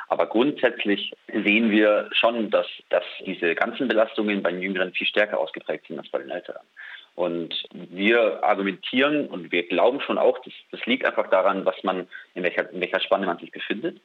Aber 0.09 0.27
grundsätzlich 0.27 1.12
sehen 1.33 1.71
wir 1.71 2.09
schon, 2.12 2.50
dass, 2.50 2.67
dass 2.88 3.05
diese 3.25 3.55
ganzen 3.55 3.88
Belastungen 3.88 4.43
bei 4.43 4.50
den 4.50 4.62
Jüngeren 4.62 4.93
viel 4.93 5.07
stärker 5.07 5.38
ausgeprägt 5.38 5.87
sind 5.87 5.99
als 5.99 6.09
bei 6.09 6.19
den 6.19 6.31
Älteren. 6.31 6.62
Und 7.15 7.65
wir 7.73 8.45
argumentieren 8.45 9.27
und 9.27 9.50
wir 9.50 9.67
glauben 9.67 10.00
schon 10.00 10.19
auch, 10.19 10.38
das, 10.45 10.55
das 10.71 10.87
liegt 10.87 11.05
einfach 11.05 11.29
daran, 11.31 11.65
was 11.65 11.83
man, 11.83 12.07
in 12.35 12.45
welcher, 12.45 12.71
in 12.71 12.81
welcher 12.81 13.00
Spanne 13.00 13.27
man 13.27 13.38
sich 13.38 13.50
befindet. 13.50 14.00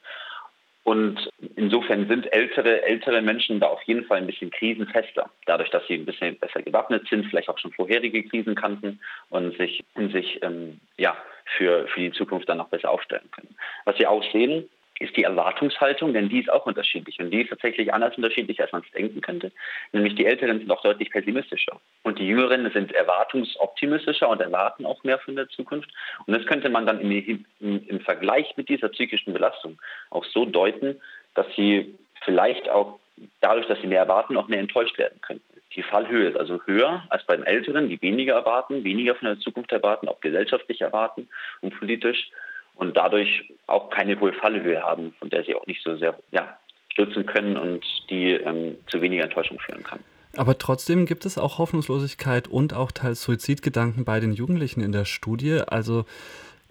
Und 0.84 1.30
insofern 1.56 2.08
sind 2.10 2.32
ältere, 2.34 2.82
ältere 2.82 3.22
Menschen 3.22 3.62
da 3.62 3.68
auf 3.68 3.82
jeden 3.84 4.04
Fall 4.04 4.18
ein 4.18 4.28
bisschen 4.28 4.52
krisenfester, 4.52 5.30
dadurch, 5.46 5.70
dass 5.70 5.88
sie 5.88 5.94
ein 5.94 6.06
bisschen 6.06 6.38
besser 6.38 6.62
gewappnet 6.62 7.08
sind, 7.08 7.26
vielleicht 7.28 7.48
auch 7.48 7.58
schon 7.58 7.72
vorherige 7.72 8.24
Krisen 8.24 8.56
kannten 8.56 9.00
und 9.30 9.56
sich, 9.58 9.84
sich 10.12 10.44
ähm, 10.44 10.82
ja, 10.98 11.16
für, 11.56 11.88
für 11.88 12.02
die 12.02 12.12
Zukunft 12.12 12.50
dann 12.50 12.60
auch 12.60 12.68
besser 12.68 12.90
aufstellen 12.90 13.30
können. 13.32 13.56
Was 13.86 13.98
wir 13.98 14.10
auch 14.10 14.24
sehen, 14.34 14.68
ist 15.00 15.18
die 15.18 15.24
Erwartungshaltung, 15.24 16.14
denn 16.14 16.30
die 16.30 16.42
ist 16.42 16.52
auch 16.52 16.66
unterschiedlich 16.66 17.20
und 17.20 17.32
die 17.32 17.42
ist 17.42 17.50
tatsächlich 17.50 17.94
anders 17.94 18.16
unterschiedlich, 18.16 18.62
als 18.62 18.72
man 18.72 18.84
es 18.86 18.92
denken 18.92 19.22
könnte. 19.22 19.52
Nämlich 19.92 20.16
die 20.16 20.26
Älteren 20.26 20.60
sind 20.60 20.72
auch 20.72 20.82
deutlich 20.82 21.10
pessimistischer 21.10 21.80
und 22.04 22.20
die 22.20 22.28
Jüngeren 22.28 22.70
sind 22.72 22.92
erwartungsoptimistischer 22.94 24.30
und 24.30 24.42
erwarten 24.42 24.86
auch 24.86 25.04
mehr 25.04 25.20
von 25.20 25.36
der 25.36 25.50
Zukunft. 25.50 25.90
Und 26.26 26.38
das 26.38 26.46
könnte 26.46 26.70
man 26.70 26.86
dann 26.86 27.02
im, 27.02 27.12
im, 27.60 27.88
im 27.88 28.00
Vergleich 28.02 28.56
mit 28.56 28.70
dieser 28.70 28.90
psychischen 28.90 29.34
Belastung 29.34 29.82
auch 30.12 30.26
so 30.26 30.46
deuten, 30.46 31.02
dass 31.34 31.48
sie 31.56 31.96
vielleicht 32.24 32.70
auch 32.70 33.00
dadurch, 33.42 33.68
dass 33.68 33.82
sie 33.82 33.88
mehr 33.88 34.00
erwarten, 34.00 34.38
auch 34.38 34.48
mehr 34.48 34.60
enttäuscht 34.60 34.98
werden 34.98 35.20
könnten. 35.22 35.44
Die 35.76 35.84
Fallhöhe 35.84 36.30
ist 36.30 36.38
also 36.38 36.62
höher 36.66 37.04
als 37.10 37.26
bei 37.26 37.36
den 37.36 37.46
Älteren, 37.46 37.90
die 37.90 38.00
weniger 38.02 38.36
erwarten, 38.36 38.84
weniger 38.84 39.16
von 39.16 39.28
der 39.28 39.40
Zukunft 39.40 39.72
erwarten, 39.72 40.08
auch 40.08 40.22
gesellschaftlich 40.22 40.82
erwarten 40.82 41.28
und 41.62 41.78
politisch 41.78 42.30
und 42.76 42.96
dadurch 42.98 43.54
auch 43.68 43.90
keine 43.90 44.20
hohe 44.20 44.34
Fallhöhe 44.34 44.82
haben, 44.82 45.14
von 45.20 45.30
der 45.30 45.44
sie 45.44 45.56
auch 45.56 45.66
nicht 45.68 45.84
so 45.84 45.96
sehr 45.96 46.18
ja, 46.32 46.58
stürzen 46.92 47.26
können 47.26 47.58
und 47.58 47.86
die 48.10 48.32
ähm, 48.32 48.78
zu 48.88 49.02
weniger 49.02 49.24
Enttäuschung 49.24 49.60
führen 49.60 49.84
kann. 49.84 50.00
Aber 50.36 50.58
trotzdem 50.58 51.06
gibt 51.06 51.26
es 51.26 51.38
auch 51.38 51.60
Hoffnungslosigkeit 51.60 52.48
und 52.48 52.74
auch 52.74 52.92
teils 52.92 53.22
Suizidgedanken 53.22 54.04
bei 54.04 54.20
den 54.20 54.34
Jugendlichen 54.34 54.82
in 54.82 54.92
der 54.92 55.06
Studie. 55.06 55.62
Also 55.68 56.06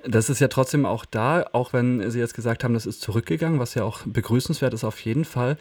das 0.05 0.31
ist 0.31 0.41
ja 0.41 0.49
trotzdem 0.49 0.85
auch 0.85 1.05
da, 1.05 1.47
auch 1.53 1.73
wenn 1.73 2.11
Sie 2.11 2.19
jetzt 2.19 2.35
gesagt 2.35 2.65
haben, 2.65 2.75
das 2.75 2.87
ist 2.87 3.01
zurückgegangen, 3.03 3.61
was 3.61 3.75
ja 3.75 3.85
auch 3.85 4.01
begrüßenswert 4.05 4.75
ist 4.75 4.83
auf 4.83 4.99
jeden 5.01 5.25
Fall. 5.25 5.57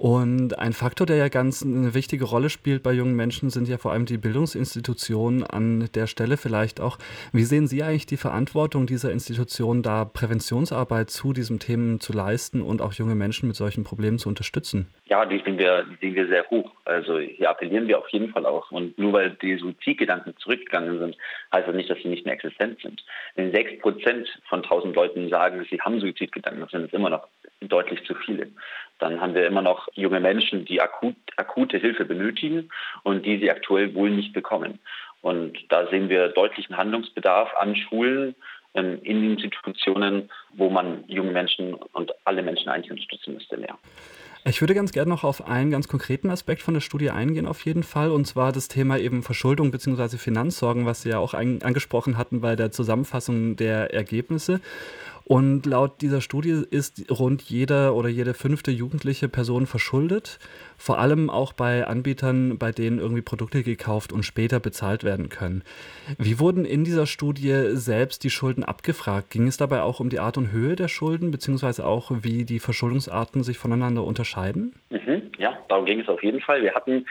Und 0.00 0.58
ein 0.58 0.72
Faktor, 0.72 1.06
der 1.06 1.16
ja 1.16 1.28
ganz 1.28 1.62
eine 1.62 1.92
wichtige 1.92 2.24
Rolle 2.24 2.48
spielt 2.48 2.82
bei 2.82 2.90
jungen 2.90 3.14
Menschen, 3.14 3.50
sind 3.50 3.68
ja 3.68 3.76
vor 3.76 3.92
allem 3.92 4.06
die 4.06 4.16
Bildungsinstitutionen 4.16 5.44
an 5.44 5.90
der 5.94 6.06
Stelle 6.06 6.38
vielleicht 6.38 6.80
auch. 6.80 6.96
Wie 7.34 7.42
sehen 7.42 7.66
Sie 7.66 7.82
eigentlich 7.82 8.06
die 8.06 8.16
Verantwortung 8.16 8.86
dieser 8.86 9.12
Institutionen, 9.12 9.82
da 9.82 10.06
Präventionsarbeit 10.06 11.10
zu 11.10 11.34
diesen 11.34 11.58
Themen 11.58 12.00
zu 12.00 12.14
leisten 12.14 12.62
und 12.62 12.80
auch 12.80 12.94
junge 12.94 13.14
Menschen 13.14 13.46
mit 13.46 13.56
solchen 13.56 13.84
Problemen 13.84 14.18
zu 14.18 14.30
unterstützen? 14.30 14.88
Ja, 15.04 15.26
die 15.26 15.42
sehen 15.44 15.58
wir, 15.58 15.84
wir 16.00 16.28
sehr 16.28 16.48
hoch. 16.48 16.72
Also 16.86 17.18
hier 17.18 17.50
appellieren 17.50 17.86
wir 17.86 17.98
auf 17.98 18.08
jeden 18.08 18.30
Fall 18.30 18.46
auch. 18.46 18.70
Und 18.70 18.98
nur 18.98 19.12
weil 19.12 19.36
die 19.42 19.58
Suizidgedanken 19.58 20.34
zurückgegangen 20.38 20.98
sind, 20.98 21.18
heißt 21.52 21.68
das 21.68 21.76
nicht, 21.76 21.90
dass 21.90 21.98
sie 21.98 22.08
nicht 22.08 22.24
mehr 22.24 22.36
existent 22.36 22.80
sind. 22.80 23.04
Wenn 23.34 23.52
sechs 23.52 23.78
Prozent 23.82 24.26
von 24.48 24.62
tausend 24.62 24.96
Leuten 24.96 25.28
sagen, 25.28 25.66
sie 25.70 25.78
haben 25.78 26.00
Suizidgedanken, 26.00 26.66
sind 26.70 26.86
es 26.86 26.92
immer 26.94 27.10
noch 27.10 27.28
deutlich 27.60 28.04
zu 28.04 28.14
viele. 28.14 28.48
Dann 28.98 29.20
haben 29.20 29.34
wir 29.34 29.46
immer 29.46 29.62
noch 29.62 29.88
junge 29.94 30.20
Menschen, 30.20 30.64
die 30.64 30.80
akut, 30.80 31.16
akute 31.36 31.78
Hilfe 31.78 32.04
benötigen 32.04 32.70
und 33.02 33.24
die 33.24 33.38
sie 33.38 33.50
aktuell 33.50 33.94
wohl 33.94 34.10
nicht 34.10 34.32
bekommen. 34.32 34.78
Und 35.22 35.58
da 35.68 35.86
sehen 35.88 36.08
wir 36.08 36.28
deutlichen 36.28 36.76
Handlungsbedarf 36.76 37.50
an 37.58 37.76
Schulen, 37.76 38.34
ähm, 38.74 39.00
in 39.02 39.32
Institutionen, 39.32 40.30
wo 40.54 40.70
man 40.70 41.04
junge 41.08 41.32
Menschen 41.32 41.74
und 41.74 42.12
alle 42.24 42.42
Menschen 42.42 42.68
eigentlich 42.68 42.90
unterstützen 42.90 43.34
müsste 43.34 43.56
mehr. 43.56 43.76
Ich 44.44 44.62
würde 44.62 44.74
ganz 44.74 44.92
gerne 44.92 45.10
noch 45.10 45.22
auf 45.22 45.46
einen 45.46 45.70
ganz 45.70 45.86
konkreten 45.86 46.30
Aspekt 46.30 46.62
von 46.62 46.72
der 46.72 46.80
Studie 46.80 47.10
eingehen, 47.10 47.46
auf 47.46 47.62
jeden 47.66 47.82
Fall, 47.82 48.10
und 48.10 48.24
zwar 48.24 48.52
das 48.52 48.68
Thema 48.68 48.96
eben 48.96 49.22
Verschuldung 49.22 49.70
bzw. 49.70 50.16
Finanzsorgen, 50.16 50.86
was 50.86 51.02
Sie 51.02 51.10
ja 51.10 51.18
auch 51.18 51.34
angesprochen 51.34 52.16
hatten 52.16 52.40
bei 52.40 52.56
der 52.56 52.70
Zusammenfassung 52.70 53.56
der 53.56 53.92
Ergebnisse. 53.92 54.60
Und 55.30 55.64
laut 55.64 56.00
dieser 56.00 56.20
Studie 56.20 56.64
ist 56.72 57.08
rund 57.08 57.42
jeder 57.42 57.94
oder 57.94 58.08
jede 58.08 58.34
fünfte 58.34 58.72
jugendliche 58.72 59.28
Person 59.28 59.66
verschuldet. 59.68 60.40
Vor 60.76 60.98
allem 60.98 61.30
auch 61.30 61.52
bei 61.52 61.86
Anbietern, 61.86 62.58
bei 62.58 62.72
denen 62.72 62.98
irgendwie 62.98 63.22
Produkte 63.22 63.62
gekauft 63.62 64.12
und 64.12 64.24
später 64.24 64.58
bezahlt 64.58 65.04
werden 65.04 65.28
können. 65.28 65.62
Wie 66.18 66.40
wurden 66.40 66.64
in 66.64 66.82
dieser 66.82 67.06
Studie 67.06 67.76
selbst 67.76 68.24
die 68.24 68.30
Schulden 68.30 68.64
abgefragt? 68.64 69.30
Ging 69.30 69.46
es 69.46 69.56
dabei 69.56 69.82
auch 69.82 70.00
um 70.00 70.10
die 70.10 70.18
Art 70.18 70.36
und 70.36 70.50
Höhe 70.50 70.74
der 70.74 70.88
Schulden, 70.88 71.30
beziehungsweise 71.30 71.86
auch, 71.86 72.10
wie 72.22 72.44
die 72.44 72.58
Verschuldungsarten 72.58 73.44
sich 73.44 73.56
voneinander 73.56 74.02
unterscheiden? 74.02 74.74
Mhm, 74.90 75.30
ja, 75.38 75.56
darum 75.68 75.84
ging 75.84 76.00
es 76.00 76.08
auf 76.08 76.24
jeden 76.24 76.40
Fall. 76.40 76.60
Wir 76.60 76.74
hatten 76.74 77.06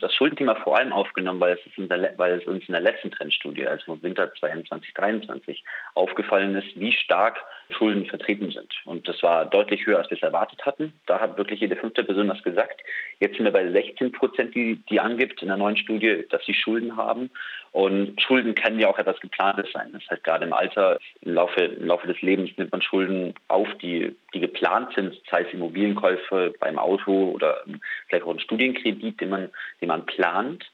das 0.00 0.14
Schuldenthema 0.14 0.54
vor 0.56 0.78
allem 0.78 0.92
aufgenommen, 0.92 1.40
weil 1.40 1.58
es, 1.58 1.88
der, 1.88 2.14
weil 2.16 2.38
es, 2.38 2.46
uns 2.46 2.66
in 2.66 2.72
der 2.72 2.80
letzten 2.80 3.10
Trendstudie, 3.10 3.66
also 3.66 3.94
im 3.94 4.02
Winter 4.02 4.32
2022, 4.34 4.94
2023, 4.94 5.64
aufgefallen 5.94 6.54
ist, 6.54 6.78
wie 6.78 6.92
stark 6.92 7.38
Schulden 7.70 8.06
vertreten 8.06 8.50
sind. 8.50 8.72
Und 8.84 9.08
das 9.08 9.22
war 9.22 9.46
deutlich 9.46 9.86
höher, 9.86 9.98
als 9.98 10.10
wir 10.10 10.16
es 10.16 10.22
erwartet 10.22 10.64
hatten. 10.64 10.92
Da 11.06 11.20
hat 11.20 11.38
wirklich 11.38 11.60
jede 11.60 11.76
fünfte 11.76 12.04
Person 12.04 12.28
das 12.28 12.42
gesagt. 12.42 12.82
Jetzt 13.20 13.36
sind 13.36 13.44
wir 13.44 13.52
bei 13.52 13.70
16 13.70 14.12
Prozent, 14.12 14.54
die, 14.54 14.76
die 14.90 15.00
angibt 15.00 15.40
in 15.42 15.48
der 15.48 15.56
neuen 15.56 15.76
Studie, 15.76 16.24
dass 16.30 16.44
sie 16.44 16.54
Schulden 16.54 16.96
haben. 16.96 17.30
Und 17.74 18.22
Schulden 18.22 18.54
können 18.54 18.78
ja 18.78 18.88
auch 18.88 19.00
etwas 19.00 19.18
Geplantes 19.18 19.66
sein. 19.72 19.90
Das 19.92 20.02
heißt, 20.08 20.22
gerade 20.22 20.44
im 20.44 20.52
Alter, 20.52 21.00
im 21.22 21.34
Laufe, 21.34 21.60
im 21.60 21.88
Laufe 21.88 22.06
des 22.06 22.22
Lebens 22.22 22.50
nimmt 22.56 22.70
man 22.70 22.80
Schulden 22.80 23.34
auf, 23.48 23.66
die, 23.82 24.14
die 24.32 24.38
geplant 24.38 24.94
sind, 24.94 25.20
sei 25.28 25.42
es 25.42 25.52
Immobilienkäufe 25.52 26.54
beim 26.60 26.78
Auto 26.78 27.30
oder 27.30 27.64
vielleicht 28.06 28.24
auch 28.24 28.30
ein 28.30 28.38
Studienkredit, 28.38 29.20
den 29.20 29.28
man, 29.28 29.50
den 29.80 29.88
man 29.88 30.06
plant. 30.06 30.64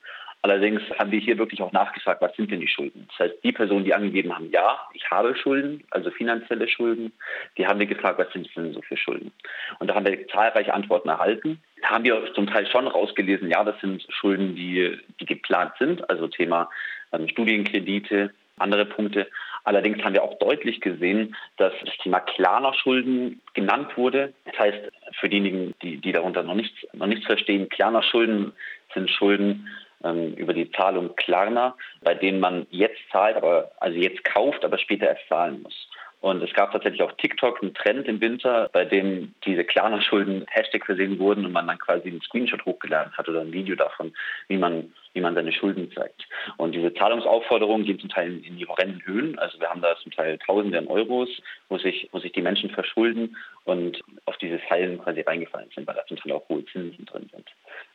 Allerdings 0.43 0.83
haben 0.99 1.09
wir 1.09 1.19
hier 1.19 1.39
wirklich 1.39 1.63
auch 1.63 1.71
nachgefragt, 1.71 2.21
was 2.21 2.35
sind 2.35 2.51
denn 2.51 2.61
die 2.61 2.67
Schulden? 2.67 3.07
Das 3.09 3.27
heißt, 3.29 3.43
die 3.43 3.51
Personen, 3.51 3.85
die 3.85 3.95
angegeben 3.95 4.35
haben, 4.35 4.51
ja, 4.51 4.79
ich 4.93 5.09
habe 5.09 5.35
Schulden, 5.35 5.83
also 5.89 6.11
finanzielle 6.11 6.67
Schulden, 6.67 7.11
die 7.57 7.65
haben 7.65 7.79
wir 7.79 7.87
gefragt, 7.87 8.19
was 8.19 8.31
sind 8.31 8.47
denn 8.55 8.73
so 8.73 8.81
für 8.83 8.97
Schulden? 8.97 9.31
Und 9.79 9.87
da 9.87 9.95
haben 9.95 10.05
wir 10.05 10.27
zahlreiche 10.27 10.73
Antworten 10.73 11.09
erhalten. 11.09 11.63
Haben 11.91 12.05
wir 12.05 12.33
zum 12.33 12.47
Teil 12.47 12.65
schon 12.67 12.87
rausgelesen, 12.87 13.49
ja, 13.49 13.65
das 13.65 13.79
sind 13.81 14.05
Schulden, 14.07 14.55
die, 14.55 14.97
die 15.19 15.25
geplant 15.25 15.73
sind, 15.77 16.09
also 16.09 16.27
Thema 16.27 16.69
ähm, 17.11 17.27
Studienkredite, 17.27 18.31
andere 18.57 18.85
Punkte. 18.85 19.27
Allerdings 19.65 20.01
haben 20.01 20.13
wir 20.13 20.23
auch 20.23 20.39
deutlich 20.39 20.79
gesehen, 20.79 21.35
dass 21.57 21.73
das 21.83 21.95
Thema 21.97 22.21
Klarner-Schulden 22.21 23.41
genannt 23.53 23.97
wurde. 23.97 24.31
Das 24.45 24.57
heißt, 24.57 24.79
für 25.19 25.27
diejenigen, 25.27 25.73
die, 25.81 25.97
die 25.97 26.13
darunter 26.13 26.43
noch 26.43 26.55
nichts, 26.55 26.75
noch 26.93 27.07
nichts 27.07 27.25
verstehen, 27.25 27.67
Klarner-Schulden 27.67 28.53
sind 28.93 29.09
Schulden, 29.11 29.67
ähm, 30.03 30.33
über 30.35 30.53
die 30.53 30.71
Zahlung 30.71 31.13
Klarna, 31.17 31.75
bei 32.01 32.15
denen 32.15 32.39
man 32.39 32.67
jetzt 32.71 33.01
zahlt, 33.11 33.35
aber 33.35 33.71
also 33.81 33.97
jetzt 33.97 34.23
kauft, 34.23 34.63
aber 34.63 34.77
später 34.77 35.07
erst 35.07 35.27
zahlen 35.27 35.61
muss. 35.61 35.89
Und 36.21 36.43
es 36.43 36.53
gab 36.53 36.71
tatsächlich 36.71 37.01
auf 37.01 37.15
TikTok 37.17 37.61
einen 37.61 37.73
Trend 37.73 38.07
im 38.07 38.21
Winter, 38.21 38.69
bei 38.71 38.85
dem 38.85 39.33
diese 39.43 39.63
Klarna-Schulden 39.63 40.45
Hashtag 40.49 40.85
versehen 40.85 41.17
wurden 41.17 41.45
und 41.45 41.51
man 41.51 41.65
dann 41.65 41.79
quasi 41.79 42.09
einen 42.09 42.21
Screenshot 42.21 42.63
hochgeladen 42.63 43.11
hat 43.17 43.27
oder 43.27 43.41
ein 43.41 43.51
Video 43.51 43.75
davon, 43.75 44.13
wie 44.47 44.57
man, 44.57 44.93
wie 45.13 45.21
man 45.21 45.35
seine 45.35 45.51
Schulden 45.51 45.91
zeigt. 45.91 46.27
Und 46.57 46.73
diese 46.73 46.93
Zahlungsaufforderungen 46.93 47.85
gehen 47.85 47.99
zum 47.99 48.09
Teil 48.09 48.43
in 48.43 48.57
die 48.57 48.67
horrenden 48.67 49.05
Höhen. 49.05 49.39
Also 49.39 49.59
wir 49.59 49.69
haben 49.69 49.81
da 49.81 49.95
zum 49.97 50.11
Teil 50.11 50.37
Tausende 50.39 50.77
an 50.77 50.87
Euros, 50.87 51.29
wo 51.69 51.77
sich, 51.77 52.09
wo 52.11 52.19
sich 52.19 52.31
die 52.31 52.41
Menschen 52.41 52.69
verschulden 52.69 53.35
und 53.65 54.01
auf 54.25 54.37
diese 54.37 54.59
Fallen 54.59 54.99
quasi 54.99 55.21
reingefallen 55.21 55.69
sind, 55.75 55.87
weil 55.87 55.95
da 55.95 56.05
zum 56.05 56.17
Teil 56.17 56.33
auch 56.33 56.47
hohe 56.49 56.65
Zinsen 56.65 57.05
drin 57.05 57.29
sind 57.31 57.49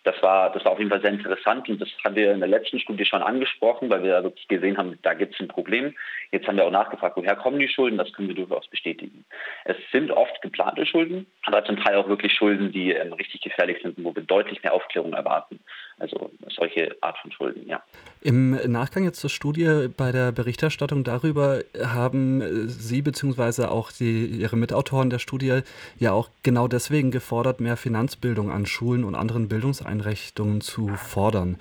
das 0.06 0.22
war, 0.22 0.52
das 0.52 0.64
war 0.64 0.72
auf 0.72 0.78
jeden 0.78 0.90
Fall 0.90 1.00
sehr 1.00 1.10
interessant 1.10 1.68
und 1.68 1.80
das 1.80 1.88
haben 2.04 2.14
wir 2.14 2.32
in 2.32 2.38
der 2.38 2.48
letzten 2.48 2.78
Studie 2.78 3.04
schon 3.04 3.22
angesprochen, 3.22 3.90
weil 3.90 4.04
wir 4.04 4.12
da 4.12 4.22
wirklich 4.22 4.46
gesehen 4.46 4.78
haben, 4.78 4.98
da 5.02 5.14
gibt 5.14 5.34
es 5.34 5.40
ein 5.40 5.48
Problem. 5.48 5.94
Jetzt 6.30 6.46
haben 6.46 6.56
wir 6.56 6.64
auch 6.64 6.70
nachgefragt, 6.70 7.16
woher 7.16 7.34
kommen 7.34 7.58
die 7.58 7.68
Schulden, 7.68 7.98
das 7.98 8.12
können 8.12 8.28
wir 8.28 8.34
durchaus 8.36 8.68
bestätigen. 8.68 9.24
Es 9.64 9.76
sind 9.90 10.12
oft 10.12 10.40
geplante 10.42 10.86
Schulden, 10.86 11.26
aber 11.44 11.64
zum 11.64 11.76
Teil 11.82 11.96
auch 11.96 12.08
wirklich 12.08 12.32
Schulden, 12.32 12.70
die 12.70 12.92
ähm, 12.92 13.12
richtig 13.14 13.40
gefährlich 13.40 13.78
sind 13.82 13.98
und 13.98 14.04
wo 14.04 14.14
wir 14.14 14.22
deutlich 14.22 14.62
mehr 14.62 14.74
Aufklärung 14.74 15.12
erwarten. 15.12 15.58
Also 15.98 16.30
solche 16.54 16.94
Art 17.00 17.16
von 17.18 17.32
Schulden, 17.32 17.66
ja. 17.66 17.82
Im 18.20 18.50
Nachgang 18.70 19.04
jetzt 19.04 19.20
zur 19.20 19.30
Studie 19.30 19.88
bei 19.96 20.12
der 20.12 20.30
Berichterstattung 20.32 21.04
darüber 21.04 21.60
haben 21.82 22.68
Sie 22.68 23.00
bzw. 23.00 23.64
auch 23.64 23.92
die, 23.92 24.26
Ihre 24.26 24.56
Mitautoren 24.56 25.08
der 25.08 25.18
Studie 25.18 25.60
ja 25.98 26.12
auch 26.12 26.28
genau 26.42 26.68
deswegen 26.68 27.10
gefordert, 27.10 27.60
mehr 27.60 27.76
Finanzbildung 27.76 28.50
an 28.50 28.66
Schulen 28.66 29.04
und 29.04 29.14
anderen 29.14 29.48
Bildungseinrichtungen 29.48 30.60
zu 30.60 30.88
fordern. 30.96 31.56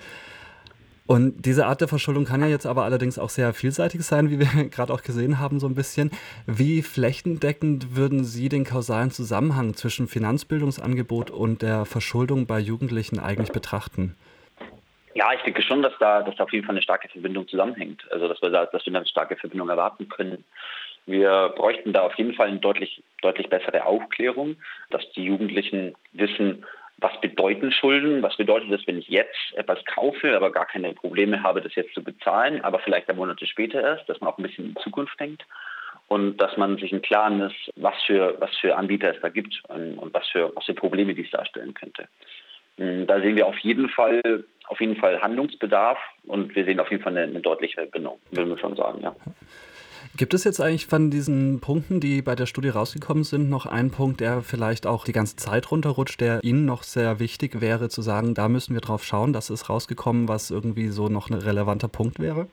Und 1.06 1.46
diese 1.46 1.66
Art 1.66 1.80
der 1.80 1.88
Verschuldung 1.88 2.24
kann 2.24 2.40
ja 2.40 2.48
jetzt 2.48 2.66
aber 2.66 2.84
allerdings 2.84 3.18
auch 3.18 3.28
sehr 3.28 3.52
vielseitig 3.54 4.02
sein, 4.02 4.30
wie 4.30 4.40
wir 4.40 4.64
gerade 4.70 4.92
auch 4.92 5.02
gesehen 5.02 5.38
haben, 5.38 5.60
so 5.60 5.68
ein 5.68 5.74
bisschen. 5.74 6.10
Wie 6.46 6.82
flächendeckend 6.82 7.96
würden 7.96 8.24
Sie 8.24 8.48
den 8.48 8.64
kausalen 8.64 9.10
Zusammenhang 9.10 9.74
zwischen 9.74 10.08
Finanzbildungsangebot 10.08 11.30
und 11.30 11.62
der 11.62 11.84
Verschuldung 11.84 12.46
bei 12.46 12.58
Jugendlichen 12.58 13.20
eigentlich 13.20 13.52
betrachten? 13.52 14.16
Ja, 15.14 15.32
ich 15.32 15.42
denke 15.42 15.62
schon, 15.62 15.80
dass 15.80 15.94
da, 15.98 16.22
dass 16.22 16.36
da 16.36 16.44
auf 16.44 16.52
jeden 16.52 16.66
Fall 16.66 16.74
eine 16.74 16.82
starke 16.82 17.08
Verbindung 17.08 17.48
zusammenhängt. 17.48 18.02
Also 18.10 18.28
dass 18.28 18.42
wir 18.42 18.50
da, 18.50 18.66
dass 18.66 18.84
wir 18.84 18.94
eine 18.94 19.06
starke 19.06 19.36
Verbindung 19.36 19.68
erwarten 19.68 20.08
können. 20.08 20.44
Wir 21.06 21.54
bräuchten 21.56 21.92
da 21.92 22.02
auf 22.02 22.14
jeden 22.16 22.34
Fall 22.34 22.48
eine 22.48 22.58
deutlich, 22.58 23.02
deutlich 23.22 23.48
bessere 23.48 23.86
Aufklärung, 23.86 24.56
dass 24.90 25.08
die 25.12 25.22
Jugendlichen 25.22 25.94
wissen, 26.12 26.66
was 26.98 27.20
bedeuten 27.20 27.72
Schulden? 27.72 28.22
Was 28.22 28.36
bedeutet 28.36 28.72
das, 28.72 28.86
wenn 28.86 28.98
ich 28.98 29.08
jetzt 29.08 29.52
etwas 29.54 29.84
kaufe, 29.84 30.34
aber 30.34 30.50
gar 30.50 30.66
keine 30.66 30.94
Probleme 30.94 31.42
habe, 31.42 31.60
das 31.60 31.74
jetzt 31.74 31.94
zu 31.94 32.02
bezahlen, 32.02 32.62
aber 32.62 32.78
vielleicht 32.78 33.08
ein 33.10 33.16
Monate 33.16 33.46
später 33.46 33.82
erst, 33.82 34.08
dass 34.08 34.20
man 34.20 34.30
auch 34.30 34.38
ein 34.38 34.42
bisschen 34.42 34.66
in 34.66 34.74
die 34.74 34.82
Zukunft 34.82 35.18
denkt 35.20 35.44
und 36.08 36.38
dass 36.38 36.56
man 36.56 36.78
sich 36.78 36.92
im 36.92 37.02
Klaren 37.02 37.40
ist, 37.42 37.70
was 37.76 37.94
für, 38.06 38.36
was 38.40 38.54
für 38.56 38.76
Anbieter 38.76 39.14
es 39.14 39.20
da 39.20 39.28
gibt 39.28 39.62
und, 39.68 39.98
und 39.98 40.14
was, 40.14 40.26
für, 40.28 40.52
was 40.54 40.64
für 40.64 40.74
Probleme 40.74 41.14
dies 41.14 41.30
darstellen 41.30 41.74
könnte. 41.74 42.08
Hm, 42.78 43.06
da 43.06 43.20
sehen 43.20 43.36
wir 43.36 43.46
auf 43.46 43.58
jeden 43.58 43.88
Fall, 43.88 44.44
auf 44.68 44.80
jeden 44.80 44.96
Fall 44.96 45.20
Handlungsbedarf 45.20 45.98
und 46.26 46.54
wir 46.54 46.64
sehen 46.64 46.80
auf 46.80 46.90
jeden 46.90 47.02
Fall 47.02 47.16
eine, 47.16 47.30
eine 47.30 47.40
deutliche 47.40 47.74
Verbindung, 47.74 48.18
würden 48.30 48.50
wir 48.50 48.58
schon 48.58 48.76
sagen, 48.76 49.02
ja. 49.02 49.14
Gibt 50.16 50.34
es 50.34 50.44
jetzt 50.44 50.60
eigentlich 50.60 50.86
von 50.86 51.10
diesen 51.10 51.60
Punkten, 51.60 52.00
die 52.00 52.22
bei 52.22 52.34
der 52.34 52.46
Studie 52.46 52.68
rausgekommen 52.68 53.24
sind, 53.24 53.50
noch 53.50 53.66
einen 53.66 53.90
Punkt, 53.90 54.20
der 54.20 54.42
vielleicht 54.42 54.86
auch 54.86 55.04
die 55.04 55.12
ganze 55.12 55.36
Zeit 55.36 55.70
runterrutscht, 55.70 56.20
der 56.20 56.40
Ihnen 56.42 56.64
noch 56.64 56.82
sehr 56.82 57.18
wichtig 57.18 57.60
wäre, 57.60 57.88
zu 57.88 58.02
sagen, 58.02 58.34
da 58.34 58.48
müssen 58.48 58.74
wir 58.74 58.80
drauf 58.80 59.04
schauen, 59.04 59.32
das 59.32 59.50
ist 59.50 59.68
rausgekommen, 59.68 60.28
was 60.28 60.50
irgendwie 60.50 60.88
so 60.88 61.08
noch 61.08 61.30
ein 61.30 61.34
relevanter 61.34 61.88
Punkt 61.88 62.18
wäre? 62.18 62.48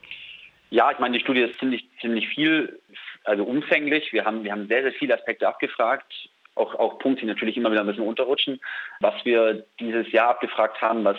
Ja, 0.70 0.92
ich 0.92 1.00
meine, 1.00 1.18
die 1.18 1.24
Studie 1.24 1.42
ist 1.42 1.60
ziemlich, 1.60 1.88
ziemlich 2.02 2.28
viel, 2.30 2.80
also 3.26 3.44
umfänglich. 3.44 4.12
Wir 4.12 4.26
haben, 4.26 4.44
wir 4.44 4.52
haben 4.52 4.68
sehr, 4.68 4.82
sehr 4.82 4.94
viele 4.94 5.14
Aspekte 5.16 5.48
abgefragt. 5.48 6.12
Auch, 6.56 6.76
auch 6.76 7.00
Punkte, 7.00 7.22
die 7.22 7.28
natürlich 7.28 7.58
immer 7.58 7.72
wieder 7.72 7.82
ein 7.82 7.88
bisschen 7.88 8.08
unterrutschen. 8.08 8.60
Was 9.00 9.14
wir 9.24 9.66
dieses 9.80 10.12
Jahr 10.12 10.30
abgefragt 10.30 10.82
haben, 10.82 11.04
was 11.04 11.18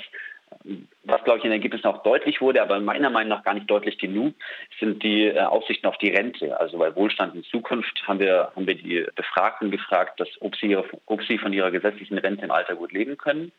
was, 1.04 1.24
glaube 1.24 1.38
ich, 1.38 1.44
in 1.44 1.50
den 1.50 1.60
Ergebnissen 1.60 1.86
auch 1.86 2.02
deutlich 2.02 2.40
wurde, 2.40 2.62
aber 2.62 2.80
meiner 2.80 3.10
Meinung 3.10 3.30
nach 3.30 3.44
gar 3.44 3.54
nicht 3.54 3.70
deutlich 3.70 3.98
genug, 3.98 4.34
sind 4.80 5.02
die 5.02 5.26
äh, 5.26 5.40
Aussichten 5.40 5.86
auf 5.86 5.98
die 5.98 6.10
Rente. 6.10 6.58
Also 6.58 6.78
bei 6.78 6.94
Wohlstand 6.94 7.34
in 7.34 7.44
Zukunft 7.44 8.02
haben 8.06 8.20
wir, 8.20 8.52
haben 8.54 8.66
wir 8.66 8.74
die 8.74 9.06
Befragten 9.14 9.70
gefragt, 9.70 10.20
dass, 10.20 10.28
ob, 10.40 10.56
sie 10.56 10.66
ihre, 10.66 10.84
ob 11.06 11.22
sie 11.22 11.38
von 11.38 11.52
ihrer 11.52 11.70
gesetzlichen 11.70 12.18
Rente 12.18 12.44
im 12.44 12.50
Alter 12.50 12.76
gut 12.76 12.92
leben 12.92 13.16
können. 13.16 13.52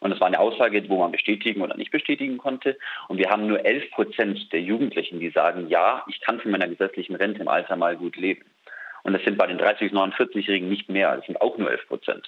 Und 0.00 0.10
das 0.10 0.20
war 0.20 0.26
eine 0.26 0.40
Aussage, 0.40 0.86
wo 0.88 0.98
man 0.98 1.12
bestätigen 1.12 1.62
oder 1.62 1.76
nicht 1.76 1.90
bestätigen 1.90 2.36
konnte. 2.36 2.76
Und 3.08 3.18
wir 3.18 3.30
haben 3.30 3.46
nur 3.46 3.64
11 3.64 3.90
Prozent 3.90 4.52
der 4.52 4.60
Jugendlichen, 4.60 5.18
die 5.18 5.30
sagen, 5.30 5.68
ja, 5.68 6.04
ich 6.08 6.20
kann 6.20 6.40
von 6.40 6.50
meiner 6.50 6.68
gesetzlichen 6.68 7.16
Rente 7.16 7.40
im 7.40 7.48
Alter 7.48 7.76
mal 7.76 7.96
gut 7.96 8.16
leben. 8.16 8.44
Und 9.02 9.12
das 9.12 9.22
sind 9.22 9.38
bei 9.38 9.46
den 9.46 9.58
30- 9.58 9.78
bis 9.78 9.92
49-Jährigen 9.92 10.68
nicht 10.68 10.88
mehr, 10.88 11.16
das 11.16 11.26
sind 11.26 11.40
auch 11.40 11.56
nur 11.58 11.70
11 11.70 11.86
Prozent. 11.88 12.26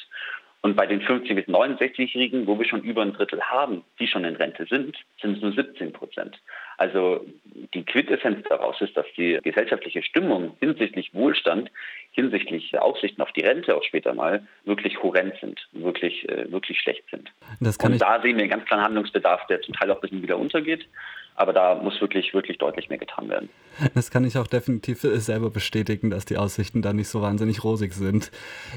Und 0.67 0.75
bei 0.75 0.85
den 0.85 1.01
50- 1.01 1.33
bis 1.37 1.45
69-Jährigen, 1.45 2.49
wo 2.49 2.59
wir 2.59 2.67
schon 2.67 2.83
über 2.83 3.03
ein 3.03 3.13
Drittel 3.13 3.41
haben, 3.41 3.85
die 4.01 4.09
schon 4.09 4.25
in 4.25 4.35
Rente 4.35 4.67
sind, 4.69 4.97
sind 5.23 5.37
es 5.37 5.41
nur 5.41 5.53
17 5.53 5.93
Prozent. 5.93 6.41
Also 6.77 7.25
die 7.73 7.85
Quintessenz 7.85 8.45
daraus 8.49 8.81
ist, 8.81 8.97
dass 8.97 9.07
die 9.17 9.39
gesellschaftliche 9.45 10.03
Stimmung 10.03 10.57
hinsichtlich 10.59 11.15
Wohlstand, 11.15 11.71
hinsichtlich 12.11 12.77
Aussichten 12.81 13.23
auf 13.23 13.31
die 13.31 13.43
Rente 13.43 13.77
auch 13.77 13.85
später 13.85 14.13
mal 14.13 14.45
wirklich 14.65 15.01
horrend 15.01 15.35
sind, 15.41 15.69
wirklich, 15.71 16.29
äh, 16.29 16.51
wirklich 16.51 16.81
schlecht 16.81 17.05
sind. 17.13 17.31
Und 17.95 18.03
da 18.03 18.21
sehen 18.21 18.35
wir 18.35 18.43
einen 18.43 18.51
ganz 18.51 18.65
klaren 18.65 18.83
Handlungsbedarf, 18.83 19.47
der 19.47 19.61
zum 19.61 19.73
Teil 19.75 19.93
auch 19.93 19.99
ein 19.99 20.01
bisschen 20.01 20.23
wieder 20.23 20.37
untergeht. 20.37 20.85
Aber 21.37 21.53
da 21.53 21.75
muss 21.75 22.01
wirklich, 22.01 22.33
wirklich 22.35 22.59
deutlich 22.59 22.89
mehr 22.89 22.99
getan 22.99 23.29
werden. 23.29 23.49
Das 23.95 24.11
kann 24.11 24.25
ich 24.25 24.39
auch 24.39 24.47
definitiv 24.47 25.01
selber 25.01 25.51
bestätigen, 25.51 26.11
dass 26.11 26.25
die 26.25 26.39
Aussichten 26.39 26.83
da 26.83 26.93
nicht 26.93 27.09
so 27.09 27.21
wahnsinnig 27.21 27.63
rosig 27.63 27.93
sind. 27.93 28.31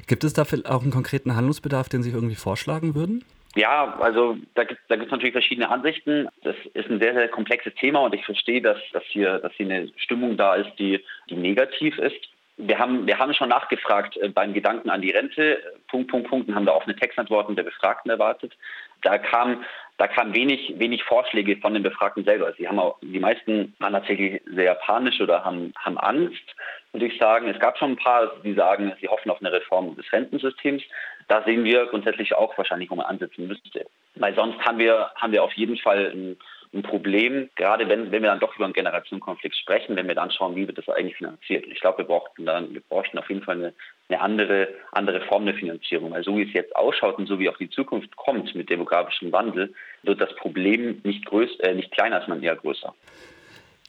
Gibt 0.07 0.23
es 0.23 0.33
da 0.33 0.43
auch 0.43 0.81
einen 0.81 0.91
konkreten 0.91 1.35
Handlungsbedarf, 1.35 1.89
den 1.89 2.03
Sie 2.03 2.11
irgendwie 2.11 2.35
vorschlagen 2.35 2.95
würden? 2.95 3.23
Ja, 3.55 3.97
also 3.99 4.37
da 4.53 4.63
gibt 4.63 4.79
es 4.87 5.11
natürlich 5.11 5.31
verschiedene 5.31 5.69
Ansichten. 5.69 6.27
Das 6.43 6.55
ist 6.73 6.89
ein 6.89 6.99
sehr, 6.99 7.13
sehr 7.13 7.27
komplexes 7.29 7.73
Thema 7.75 7.99
und 8.01 8.13
ich 8.13 8.23
verstehe, 8.23 8.61
dass, 8.61 8.77
dass, 8.93 9.03
hier, 9.05 9.39
dass 9.39 9.53
hier 9.53 9.65
eine 9.65 9.89
Stimmung 9.97 10.37
da 10.37 10.55
ist, 10.55 10.71
die, 10.77 11.03
die 11.29 11.35
negativ 11.35 11.97
ist. 11.97 12.29
Wir 12.57 12.77
haben, 12.77 13.07
wir 13.07 13.17
haben 13.17 13.33
schon 13.33 13.49
nachgefragt 13.49 14.17
äh, 14.17 14.29
beim 14.29 14.53
Gedanken 14.53 14.89
an 14.89 15.01
die 15.01 15.11
Rente, 15.11 15.59
Punkt, 15.87 16.11
Punkt, 16.11 16.29
Punkt, 16.29 16.49
und 16.49 16.55
haben 16.55 16.65
da 16.65 16.73
offene 16.73 16.95
Textantworten 16.95 17.55
der 17.55 17.63
Befragten 17.63 18.11
erwartet. 18.11 18.55
Da 19.01 19.17
kam 19.17 19.63
da 19.99 20.07
kamen 20.07 20.33
wenig, 20.33 20.73
wenig 20.77 21.03
Vorschläge 21.03 21.57
von 21.57 21.73
den 21.73 21.83
Befragten 21.83 22.23
selber. 22.23 22.53
Sie 22.57 22.65
haben 22.69 22.79
auch, 22.79 22.97
die 23.01 23.19
meisten 23.19 23.75
waren 23.79 23.91
tatsächlich 23.91 24.41
sehr 24.45 24.73
panisch 24.75 25.19
oder 25.19 25.43
haben, 25.43 25.73
haben 25.77 25.97
Angst, 25.97 26.55
würde 26.93 27.07
ich 27.07 27.19
sagen. 27.19 27.49
Es 27.49 27.59
gab 27.59 27.77
schon 27.77 27.91
ein 27.91 27.97
paar, 27.97 28.31
die 28.45 28.53
sagen, 28.53 28.93
sie 29.01 29.09
hoffen 29.09 29.29
auf 29.29 29.41
eine 29.41 29.51
Reform 29.51 29.97
des 29.97 30.09
Rentensystems. 30.13 30.83
Da 31.27 31.43
sehen 31.43 31.65
wir 31.65 31.85
grundsätzlich 31.87 32.33
auch 32.33 32.57
wahrscheinlich, 32.57 32.89
wo 32.89 32.95
man 32.95 33.07
ansetzen 33.07 33.45
müsste. 33.45 33.87
Weil 34.15 34.33
sonst 34.35 34.57
haben 34.61 34.79
wir, 34.79 35.11
haben 35.15 35.33
wir 35.33 35.43
auf 35.43 35.53
jeden 35.53 35.77
Fall 35.77 36.11
ein, 36.15 36.37
ein 36.73 36.83
Problem, 36.83 37.49
gerade 37.55 37.89
wenn, 37.89 38.11
wenn 38.11 38.21
wir 38.21 38.29
dann 38.29 38.39
doch 38.39 38.55
über 38.55 38.65
einen 38.65 38.73
Generationenkonflikt 38.73 39.55
sprechen, 39.55 39.95
wenn 39.95 40.07
wir 40.07 40.13
dann 40.13 40.31
schauen, 40.31 40.55
wie 40.55 40.67
wird 40.67 40.77
das 40.77 40.87
eigentlich 40.87 41.17
finanziert. 41.17 41.65
Ich 41.65 41.79
glaube, 41.79 41.99
wir 41.99 42.05
brauchten 42.05 42.45
dann, 42.45 42.73
wir 42.73 42.81
bräuchten 42.81 43.17
auf 43.17 43.27
jeden 43.27 43.41
Fall 43.41 43.55
eine, 43.55 43.73
eine 44.07 44.21
andere, 44.21 44.67
andere 44.91 45.21
Form 45.21 45.45
der 45.45 45.55
Finanzierung. 45.55 46.11
Weil 46.11 46.23
so 46.23 46.37
wie 46.37 46.43
es 46.43 46.53
jetzt 46.53 46.75
ausschaut 46.75 47.17
und 47.17 47.25
so 47.25 47.39
wie 47.39 47.49
auch 47.49 47.57
die 47.57 47.71
Zukunft 47.71 48.15
kommt 48.15 48.53
mit 48.53 48.69
demografischem 48.69 49.31
Wandel, 49.31 49.73
wird 50.03 50.21
das 50.21 50.33
Problem 50.35 51.01
nicht, 51.03 51.25
größ, 51.25 51.59
äh, 51.61 51.73
nicht 51.73 51.91
kleiner, 51.91 52.21
sondern 52.21 52.43
eher 52.43 52.55
größer. 52.55 52.93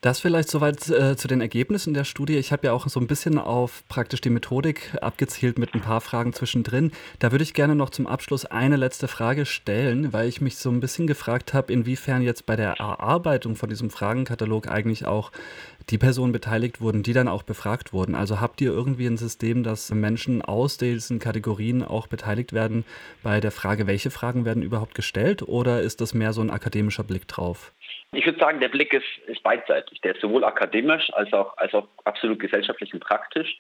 Das 0.02 0.18
vielleicht 0.18 0.48
soweit 0.48 0.88
äh, 0.88 1.14
zu 1.14 1.28
den 1.28 1.42
Ergebnissen 1.42 1.92
der 1.92 2.04
Studie. 2.04 2.38
Ich 2.38 2.52
habe 2.52 2.68
ja 2.68 2.72
auch 2.72 2.88
so 2.88 2.98
ein 2.98 3.06
bisschen 3.06 3.36
auf 3.36 3.84
praktisch 3.86 4.22
die 4.22 4.30
Methodik 4.30 4.96
abgezielt 5.02 5.58
mit 5.58 5.74
ein 5.74 5.82
paar 5.82 6.00
Fragen 6.00 6.32
zwischendrin. 6.32 6.92
Da 7.18 7.32
würde 7.32 7.42
ich 7.42 7.52
gerne 7.52 7.74
noch 7.74 7.90
zum 7.90 8.06
Abschluss 8.06 8.46
eine 8.46 8.76
letzte 8.76 9.08
Frage 9.08 9.44
stellen, 9.44 10.14
weil 10.14 10.26
ich 10.26 10.40
mich 10.40 10.56
so 10.56 10.70
ein 10.70 10.80
bisschen 10.80 11.06
gefragt 11.06 11.52
habe, 11.52 11.70
inwiefern 11.70 12.22
jetzt 12.22 12.46
bei 12.46 12.56
der 12.56 12.78
Erarbeitung 12.78 13.56
von 13.56 13.68
diesem 13.68 13.90
Fragenkatalog 13.90 14.68
eigentlich 14.68 15.04
auch 15.04 15.32
die 15.90 15.98
Personen 15.98 16.32
beteiligt 16.32 16.80
wurden, 16.80 17.02
die 17.02 17.12
dann 17.12 17.28
auch 17.28 17.42
befragt 17.42 17.92
wurden. 17.92 18.14
Also 18.14 18.40
habt 18.40 18.62
ihr 18.62 18.70
irgendwie 18.70 19.06
ein 19.06 19.18
System, 19.18 19.62
dass 19.62 19.90
Menschen 19.90 20.40
aus 20.40 20.78
diesen 20.78 21.18
Kategorien 21.18 21.82
auch 21.82 22.06
beteiligt 22.06 22.54
werden 22.54 22.86
bei 23.22 23.38
der 23.40 23.50
Frage, 23.50 23.86
welche 23.86 24.10
Fragen 24.10 24.46
werden 24.46 24.62
überhaupt 24.62 24.94
gestellt 24.94 25.42
oder 25.42 25.82
ist 25.82 26.00
das 26.00 26.14
mehr 26.14 26.32
so 26.32 26.40
ein 26.40 26.48
akademischer 26.48 27.04
Blick 27.04 27.28
drauf? 27.28 27.72
Ich 28.12 28.26
würde 28.26 28.38
sagen, 28.40 28.60
der 28.60 28.68
Blick 28.68 28.92
ist, 28.92 29.06
ist 29.26 29.42
beidseitig. 29.42 30.00
Der 30.00 30.14
ist 30.14 30.20
sowohl 30.20 30.44
akademisch 30.44 31.12
als 31.14 31.32
auch, 31.32 31.56
als 31.58 31.72
auch 31.74 31.86
absolut 32.04 32.40
gesellschaftlich 32.40 32.92
und 32.92 33.00
praktisch. 33.00 33.58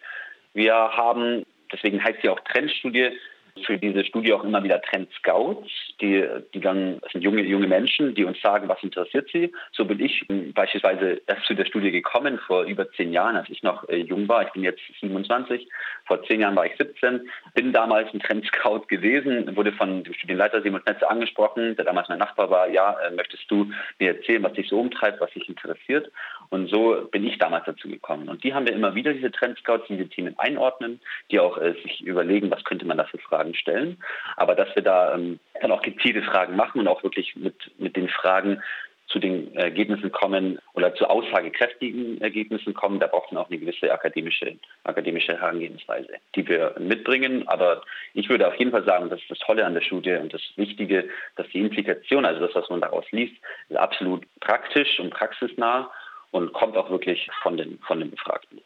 Wir 0.54 0.74
haben, 0.74 1.46
deswegen 1.72 2.02
heißt 2.02 2.20
sie 2.22 2.28
auch 2.28 2.40
Trendstudie, 2.40 3.16
für 3.66 3.78
diese 3.78 4.04
Studie 4.04 4.32
auch 4.32 4.44
immer 4.44 4.62
wieder 4.62 4.80
Trend 4.82 5.10
Scouts, 5.18 5.68
die, 6.00 6.24
die 6.54 6.60
dann, 6.60 6.98
das 7.00 7.12
sind 7.12 7.22
junge, 7.22 7.42
junge 7.42 7.66
Menschen, 7.66 8.14
die 8.14 8.24
uns 8.24 8.40
sagen, 8.40 8.68
was 8.68 8.82
interessiert 8.82 9.28
sie. 9.32 9.52
So 9.72 9.84
bin 9.84 10.00
ich 10.00 10.26
beispielsweise 10.54 11.20
erst 11.26 11.44
zu 11.46 11.54
der 11.54 11.64
Studie 11.64 11.90
gekommen 11.90 12.38
vor 12.46 12.64
über 12.64 12.90
zehn 12.92 13.12
Jahren, 13.12 13.36
als 13.36 13.48
ich 13.48 13.62
noch 13.62 13.88
äh, 13.88 13.96
jung 13.96 14.28
war. 14.28 14.42
Ich 14.42 14.52
bin 14.52 14.62
jetzt 14.62 14.80
27. 15.00 15.68
Vor 16.06 16.22
zehn 16.24 16.40
Jahren 16.40 16.56
war 16.56 16.66
ich 16.66 16.76
17. 16.76 17.28
Bin 17.54 17.72
damals 17.72 18.12
ein 18.12 18.20
Trend 18.20 18.46
Scout 18.46 18.86
gewesen, 18.88 19.56
wurde 19.56 19.72
von 19.72 20.04
dem 20.04 20.14
Studienleiter 20.14 20.62
Simon 20.62 20.82
Netze 20.86 21.08
angesprochen, 21.08 21.76
der 21.76 21.84
damals 21.84 22.08
mein 22.08 22.18
Nachbar 22.18 22.50
war. 22.50 22.68
Ja, 22.68 22.98
äh, 23.00 23.10
möchtest 23.10 23.50
du 23.50 23.70
mir 23.98 24.16
erzählen, 24.16 24.42
was 24.42 24.52
dich 24.54 24.68
so 24.68 24.80
umtreibt, 24.80 25.20
was 25.20 25.30
dich 25.30 25.48
interessiert? 25.48 26.10
Und 26.50 26.68
so 26.68 27.08
bin 27.10 27.26
ich 27.26 27.38
damals 27.38 27.64
dazu 27.64 27.88
gekommen. 27.88 28.28
Und 28.28 28.44
die 28.44 28.54
haben 28.54 28.66
wir 28.66 28.74
immer 28.74 28.94
wieder, 28.94 29.12
diese 29.12 29.30
Trend 29.30 29.58
Scouts, 29.58 29.86
die 29.88 29.96
diese 29.96 30.08
Themen 30.08 30.38
einordnen, 30.38 31.00
die 31.30 31.40
auch 31.40 31.58
äh, 31.58 31.74
sich 31.82 32.02
überlegen, 32.02 32.50
was 32.50 32.64
könnte 32.64 32.86
man 32.86 32.98
da 32.98 33.04
für 33.04 33.18
Fragen 33.18 33.40
Fragen 33.40 33.54
stellen. 33.54 33.96
Aber 34.36 34.54
dass 34.54 34.74
wir 34.74 34.82
da 34.82 35.14
ähm, 35.14 35.38
dann 35.60 35.72
auch 35.72 35.82
gezielte 35.82 36.22
Fragen 36.22 36.56
machen 36.56 36.80
und 36.80 36.88
auch 36.88 37.02
wirklich 37.02 37.34
mit, 37.36 37.54
mit 37.78 37.96
den 37.96 38.08
Fragen 38.08 38.62
zu 39.06 39.18
den 39.18 39.56
Ergebnissen 39.56 40.12
kommen 40.12 40.60
oder 40.74 40.94
zu 40.94 41.04
aussagekräftigen 41.04 42.20
Ergebnissen 42.20 42.74
kommen, 42.74 43.00
da 43.00 43.08
braucht 43.08 43.32
man 43.32 43.42
auch 43.42 43.50
eine 43.50 43.58
gewisse 43.58 43.92
akademische, 43.92 44.56
akademische 44.84 45.32
Herangehensweise, 45.32 46.12
die 46.36 46.46
wir 46.46 46.76
mitbringen. 46.78 47.48
Aber 47.48 47.82
ich 48.14 48.28
würde 48.28 48.46
auf 48.46 48.54
jeden 48.54 48.70
Fall 48.70 48.84
sagen, 48.84 49.10
das 49.10 49.20
ist 49.20 49.30
das 49.30 49.40
Tolle 49.40 49.66
an 49.66 49.74
der 49.74 49.80
Studie 49.80 50.12
und 50.12 50.32
das 50.32 50.42
Wichtige, 50.54 51.08
dass 51.34 51.48
die 51.48 51.58
Implikation, 51.58 52.24
also 52.24 52.46
das, 52.46 52.54
was 52.54 52.70
man 52.70 52.82
daraus 52.82 53.04
liest, 53.10 53.34
ist 53.68 53.76
absolut 53.76 54.24
praktisch 54.38 55.00
und 55.00 55.10
praxisnah 55.10 55.90
und 56.30 56.52
kommt 56.52 56.76
auch 56.76 56.90
wirklich 56.90 57.28
von 57.42 57.56
den, 57.56 57.78
von 57.80 58.00
den 58.00 58.10
Befragten. 58.10 58.58